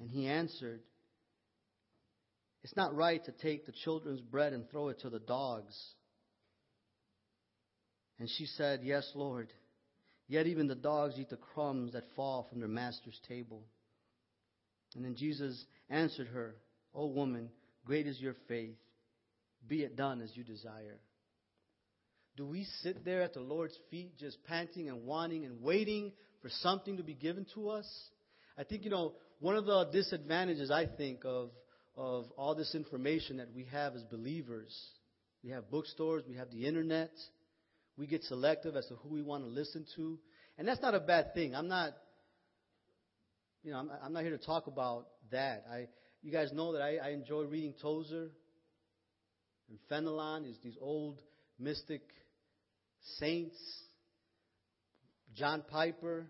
[0.00, 0.80] And he answered,
[2.62, 5.76] it's not right to take the children's bread and throw it to the dogs.
[8.18, 9.52] And she said, Yes, Lord.
[10.26, 13.62] Yet even the dogs eat the crumbs that fall from their master's table.
[14.94, 16.54] And then Jesus answered her,
[16.94, 17.48] O woman,
[17.86, 18.76] great is your faith.
[19.66, 20.98] Be it done as you desire.
[22.36, 26.50] Do we sit there at the Lord's feet just panting and wanting and waiting for
[26.60, 27.86] something to be given to us?
[28.56, 31.50] I think, you know, one of the disadvantages, I think, of
[31.98, 34.72] of all this information that we have as believers.
[35.42, 37.10] We have bookstores, we have the internet.
[37.96, 40.16] We get selective as to who we want to listen to.
[40.56, 41.56] And that's not a bad thing.
[41.56, 41.94] I'm not,
[43.64, 45.64] you know, I'm, I'm not here to talk about that.
[45.70, 45.88] I,
[46.22, 48.30] you guys know that I, I enjoy reading Tozer
[49.68, 51.20] and Fenelon, these old
[51.58, 52.02] mystic
[53.18, 53.58] saints,
[55.36, 56.26] John Piper.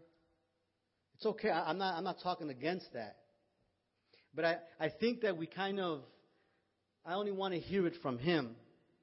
[1.16, 1.50] It's okay.
[1.50, 3.16] I, I'm not, I'm not talking against that.
[4.38, 6.02] But I, I think that we kind of,
[7.04, 8.54] I only want to hear it from Him.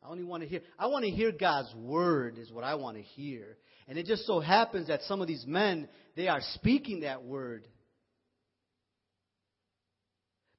[0.02, 2.96] I only want to hear, I want to hear God's word, is what I want
[2.96, 3.58] to hear.
[3.90, 7.68] And it just so happens that some of these men, they are speaking that word.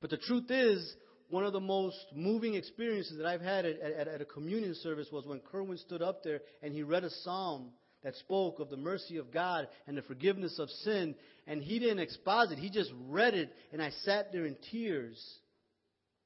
[0.02, 0.94] But the truth is,
[1.30, 5.08] one of the most moving experiences that I've had at, at, at, a communion service
[5.10, 7.70] was when Kerwin stood up there and he read a psalm
[8.06, 11.16] that spoke of the mercy of God and the forgiveness of sin.
[11.48, 15.20] And he didn't exposit, he just read it, and I sat there in tears,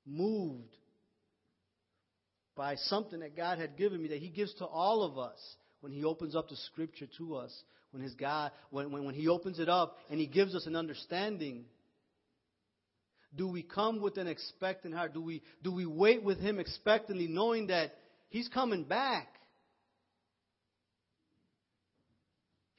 [0.06, 0.76] moved
[2.54, 5.38] by something that God had given me that he gives to all of us
[5.80, 7.62] when he opens up the scripture to us.
[7.92, 10.76] When his God, when, when, when he opens it up and he gives us an
[10.76, 11.64] understanding.
[13.34, 15.14] Do we come with an expectant heart?
[15.14, 17.94] Do we, do we wait with him expectantly, knowing that
[18.28, 19.28] he's coming back?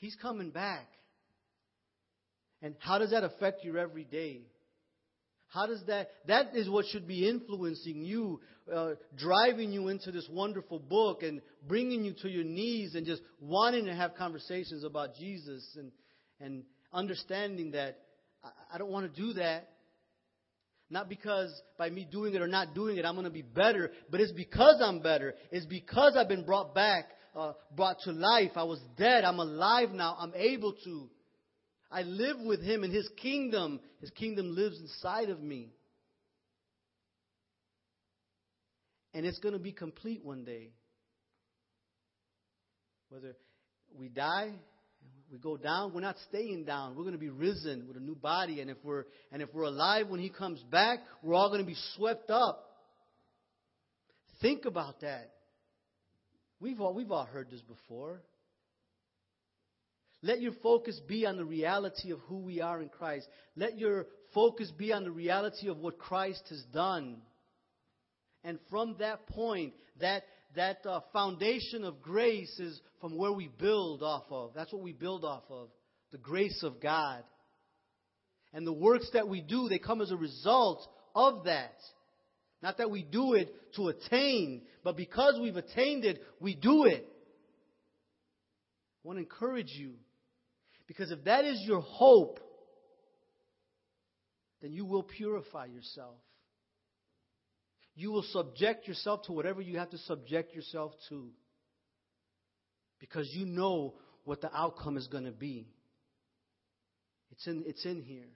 [0.02, 0.88] He's coming back.
[2.64, 4.42] And how does that affect your every day?
[5.48, 8.40] How does that, that is what should be influencing you,
[8.74, 13.22] uh, driving you into this wonderful book and bringing you to your knees and just
[13.40, 15.92] wanting to have conversations about Jesus and,
[16.40, 18.00] and understanding that
[18.44, 19.70] I, I don't want to do that.
[20.90, 23.92] Not because by me doing it or not doing it, I'm going to be better,
[24.10, 25.36] but it's because I'm better.
[25.52, 27.06] It's because I've been brought back
[27.36, 28.52] uh, brought to life.
[28.56, 29.24] I was dead.
[29.24, 30.16] I'm alive now.
[30.20, 31.10] I'm able to.
[31.92, 33.80] I live with Him in His kingdom.
[34.00, 35.74] His kingdom lives inside of me.
[39.14, 40.70] And it's going to be complete one day.
[43.10, 43.36] Whether
[43.98, 44.54] we die
[45.32, 46.96] we go down, we're not staying down.
[46.96, 48.60] We're going to be risen with a new body.
[48.60, 51.68] And if we're, and if we're alive when he comes back, we're all going to
[51.68, 52.66] be swept up.
[54.42, 55.32] Think about that.
[56.62, 58.22] We've all, we've all heard this before.
[60.22, 63.28] Let your focus be on the reality of who we are in Christ.
[63.56, 64.06] Let your
[64.36, 67.18] focus be on the reality of what Christ has done.
[68.44, 70.24] And from that point, that,
[70.56, 74.52] that uh, foundation of grace is from where we build off of.
[74.54, 75.70] That's what we build off of
[76.12, 77.24] the grace of God.
[78.54, 81.74] And the works that we do, they come as a result of that.
[82.62, 87.08] Not that we do it to attain, but because we've attained it, we do it.
[89.04, 89.94] I want to encourage you.
[90.88, 92.40] Because if that is your hope,
[94.62, 96.18] then you will purify yourself.
[97.96, 101.30] You will subject yourself to whatever you have to subject yourself to.
[103.00, 105.68] Because you know what the outcome is going to be.
[107.32, 108.30] It's in, it's in here.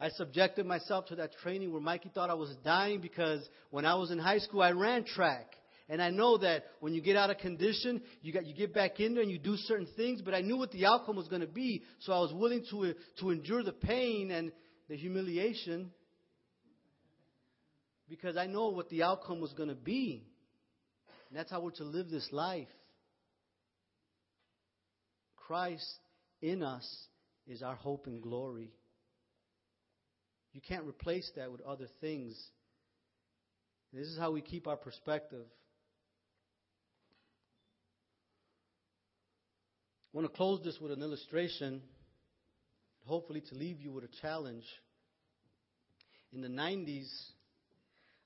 [0.00, 3.96] I subjected myself to that training where Mikey thought I was dying because when I
[3.96, 5.46] was in high school, I ran track.
[5.88, 9.00] And I know that when you get out of condition, you, got, you get back
[9.00, 11.40] in there and you do certain things, but I knew what the outcome was going
[11.40, 14.52] to be, so I was willing to, to endure the pain and
[14.88, 15.90] the humiliation
[18.08, 20.26] because I know what the outcome was going to be.
[21.28, 22.68] And that's how we're to live this life.
[25.36, 25.98] Christ
[26.42, 26.86] in us
[27.46, 28.70] is our hope and glory.
[30.58, 32.36] You can't replace that with other things.
[33.92, 35.46] This is how we keep our perspective.
[40.12, 41.80] I want to close this with an illustration,
[43.06, 44.64] hopefully, to leave you with a challenge.
[46.32, 47.08] In the 90s,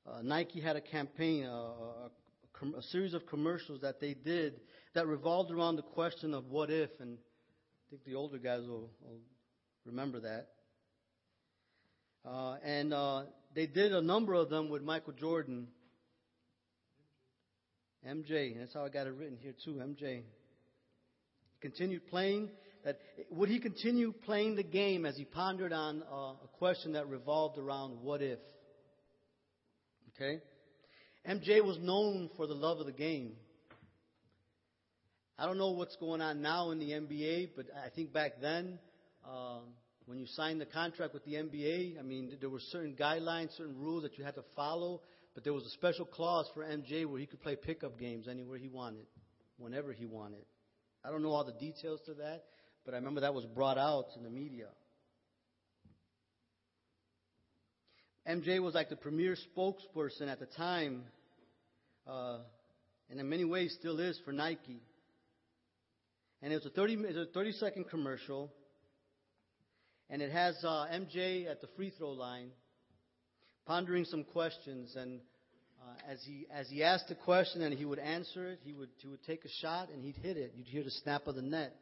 [0.07, 4.59] uh, Nike had a campaign, uh, a, a, series of commercials that they did
[4.95, 8.89] that revolved around the question of what if, and I think the older guys will,
[9.03, 9.21] will
[9.85, 10.49] remember that.
[12.25, 13.23] Uh, and uh,
[13.55, 15.69] they did a number of them with Michael Jordan.
[18.09, 20.23] MJ, that's how I got it written here too, MJ.
[21.61, 22.51] Continued playing
[22.85, 22.99] that
[23.31, 27.59] would he continue playing the game as he pondered on uh, a question that revolved
[27.59, 28.39] around what if?
[30.15, 30.41] Okay?
[31.29, 33.35] MJ was known for the love of the game.
[35.39, 38.79] I don't know what's going on now in the NBA, but I think back then,
[39.25, 39.63] um,
[40.07, 43.79] when you signed the contract with the NBA, I mean, there were certain guidelines, certain
[43.79, 45.01] rules that you had to follow,
[45.35, 48.59] but there was a special clause for MJ where he could play pickup games anywhere
[48.59, 49.07] he wanted,
[49.59, 50.45] whenever he wanted.
[51.05, 52.45] I don't know all the details to that,
[52.85, 54.67] but I remember that was brought out in the media.
[58.29, 61.05] MJ was like the premier spokesperson at the time,
[62.07, 62.39] uh,
[63.11, 64.81] and in many ways still is for Nike.
[66.41, 68.53] And it was a 30, it was a 30 second commercial,
[70.13, 72.51] and it has uh, MJ at the free throw line,
[73.65, 74.95] pondering some questions.
[74.95, 75.21] And
[75.81, 78.91] uh, as he as he asked the question and he would answer it, he would
[78.99, 80.53] he would take a shot and he'd hit it.
[80.55, 81.75] You'd hear the snap of the net.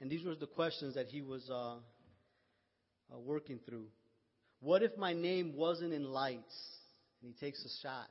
[0.00, 3.84] And these were the questions that he was uh, uh working through.
[4.60, 6.56] What if my name wasn't in lights?
[7.20, 8.08] And he takes a shot,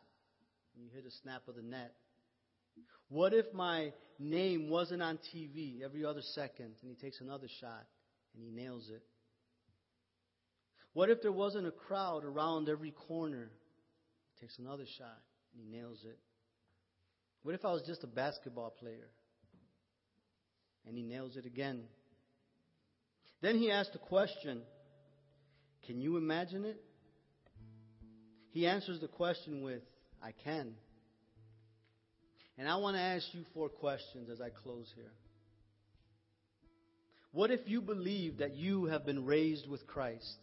[0.76, 1.94] and you hear the snap of the net.
[3.10, 6.76] What if my name wasn't on TV every other second?
[6.84, 7.86] And he takes another shot,
[8.38, 9.02] and he nails it.
[10.94, 13.50] What if there wasn't a crowd around every corner?
[14.34, 15.20] He takes another shot,
[15.54, 16.18] and he nails it.
[17.44, 19.10] What if I was just a basketball player?
[20.86, 21.84] And he nails it again.
[23.42, 24.62] Then he asked a question
[25.86, 26.82] can you imagine it?
[28.50, 29.82] He answers the question with,
[30.22, 30.74] I can.
[32.58, 35.14] And I want to ask you four questions as I close here.
[37.38, 40.40] What if you believe that you have been raised with Christ?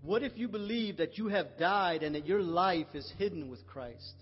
[0.00, 3.66] What if you believe that you have died and that your life is hidden with
[3.66, 4.14] Christ?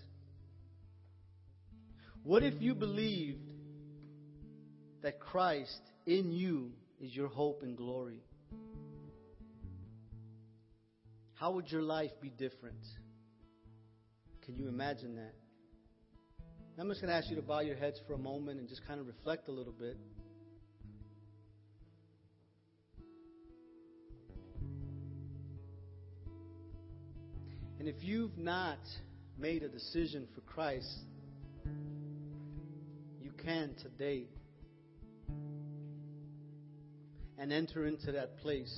[2.23, 3.39] What if you believed
[5.01, 8.21] that Christ in you is your hope and glory?
[11.35, 12.83] How would your life be different?
[14.41, 15.35] Can you imagine that?
[16.77, 18.85] I'm just going to ask you to bow your heads for a moment and just
[18.85, 19.95] kind of reflect a little bit.
[27.83, 28.79] And if you've not
[29.37, 30.99] made a decision for Christ,
[33.21, 34.23] you can today
[37.37, 38.73] and enter into that place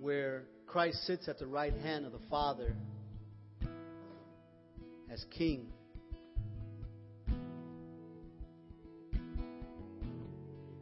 [0.00, 2.74] where Christ sits at the right hand of the Father,
[5.12, 5.66] as king.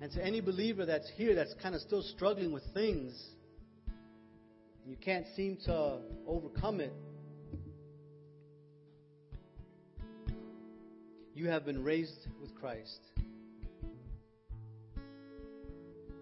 [0.01, 3.21] And to any believer that's here that's kind of still struggling with things,
[4.91, 6.93] you can't seem to overcome it,
[11.33, 12.99] you have been raised with Christ.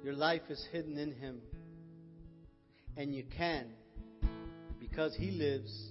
[0.05, 1.41] Your life is hidden in Him.
[2.99, 3.69] And you can,
[4.79, 5.89] because He lives,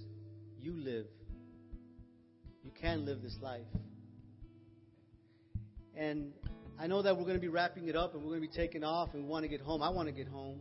[0.60, 1.06] you live.
[2.62, 3.66] You can live this life.
[5.96, 6.32] And
[6.78, 8.54] I know that we're going to be wrapping it up and we're going to be
[8.54, 9.82] taking off and we want to get home.
[9.82, 10.60] I want to get home.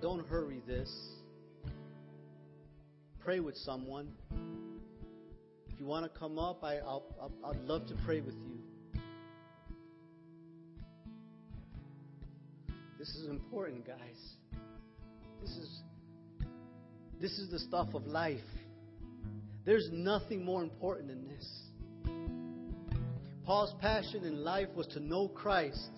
[0.00, 0.90] Don't hurry this.
[3.18, 4.08] Pray with someone.
[5.68, 9.00] If you want to come up, I, I'll, I'll, I'd love to pray with you.
[12.98, 14.18] This is important, guys.
[15.40, 15.80] This is
[17.20, 18.38] this is the stuff of life.
[19.64, 21.62] There's nothing more important than this.
[23.44, 25.90] Paul's passion in life was to know Christ,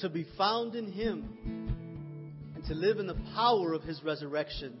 [0.00, 1.72] to be found in Him,
[2.54, 4.78] and to live in the power of His resurrection.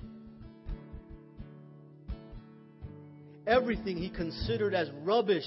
[3.46, 5.44] Everything he considered as rubbish.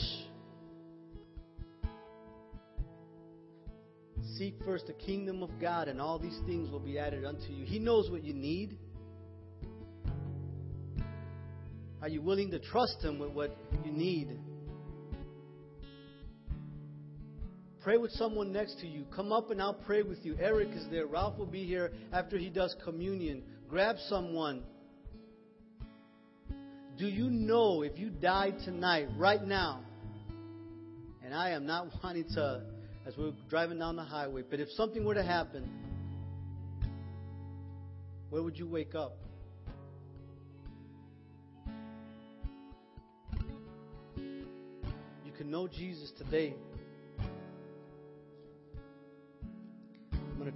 [4.38, 7.66] Seek first the kingdom of God, and all these things will be added unto you.
[7.66, 8.78] He knows what you need.
[12.04, 14.40] Are you willing to trust Him with what you need?
[17.88, 19.06] Pray with someone next to you.
[19.16, 20.36] Come up and I'll pray with you.
[20.42, 21.08] Eric is there.
[21.08, 23.44] Ralph will be here after he does communion.
[23.70, 24.64] Grab someone.
[26.98, 29.86] Do you know if you died tonight, right now,
[31.24, 32.62] and I am not wanting to,
[33.06, 35.70] as we're driving down the highway, but if something were to happen,
[38.30, 39.16] where would you wake up?
[44.18, 46.54] You can know Jesus today.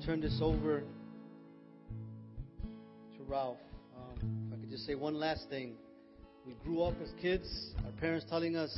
[0.05, 0.79] Turn this over
[3.15, 3.57] to Ralph.
[3.95, 5.75] Um, if I could just say one last thing.
[6.45, 7.47] We grew up as kids,
[7.85, 8.75] our parents telling us,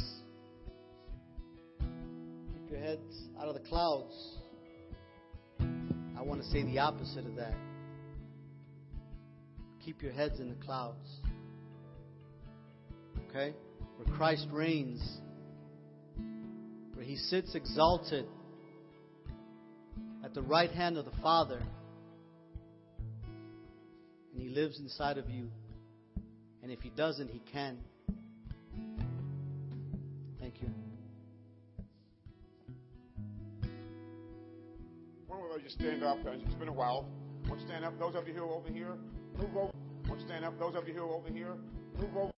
[1.79, 4.13] keep your heads out of the clouds.
[5.61, 7.55] I want to say the opposite of that.
[9.85, 11.07] Keep your heads in the clouds.
[13.29, 13.53] Okay?
[13.95, 15.01] Where Christ reigns
[16.93, 18.25] where he sits exalted
[20.33, 21.61] at the right hand of the Father,
[24.31, 25.47] and he lives inside of you.
[26.63, 27.77] And if he doesn't, he can.
[30.39, 30.69] Thank you.
[35.27, 36.17] Why don't you stand up?
[36.25, 37.07] It's been a while.
[37.47, 37.99] Won't stand up?
[37.99, 38.95] Those of you who are over here,
[39.37, 39.71] move over.
[40.09, 40.57] Won't stand up?
[40.57, 41.53] Those of you who are over here,
[41.99, 42.31] move over.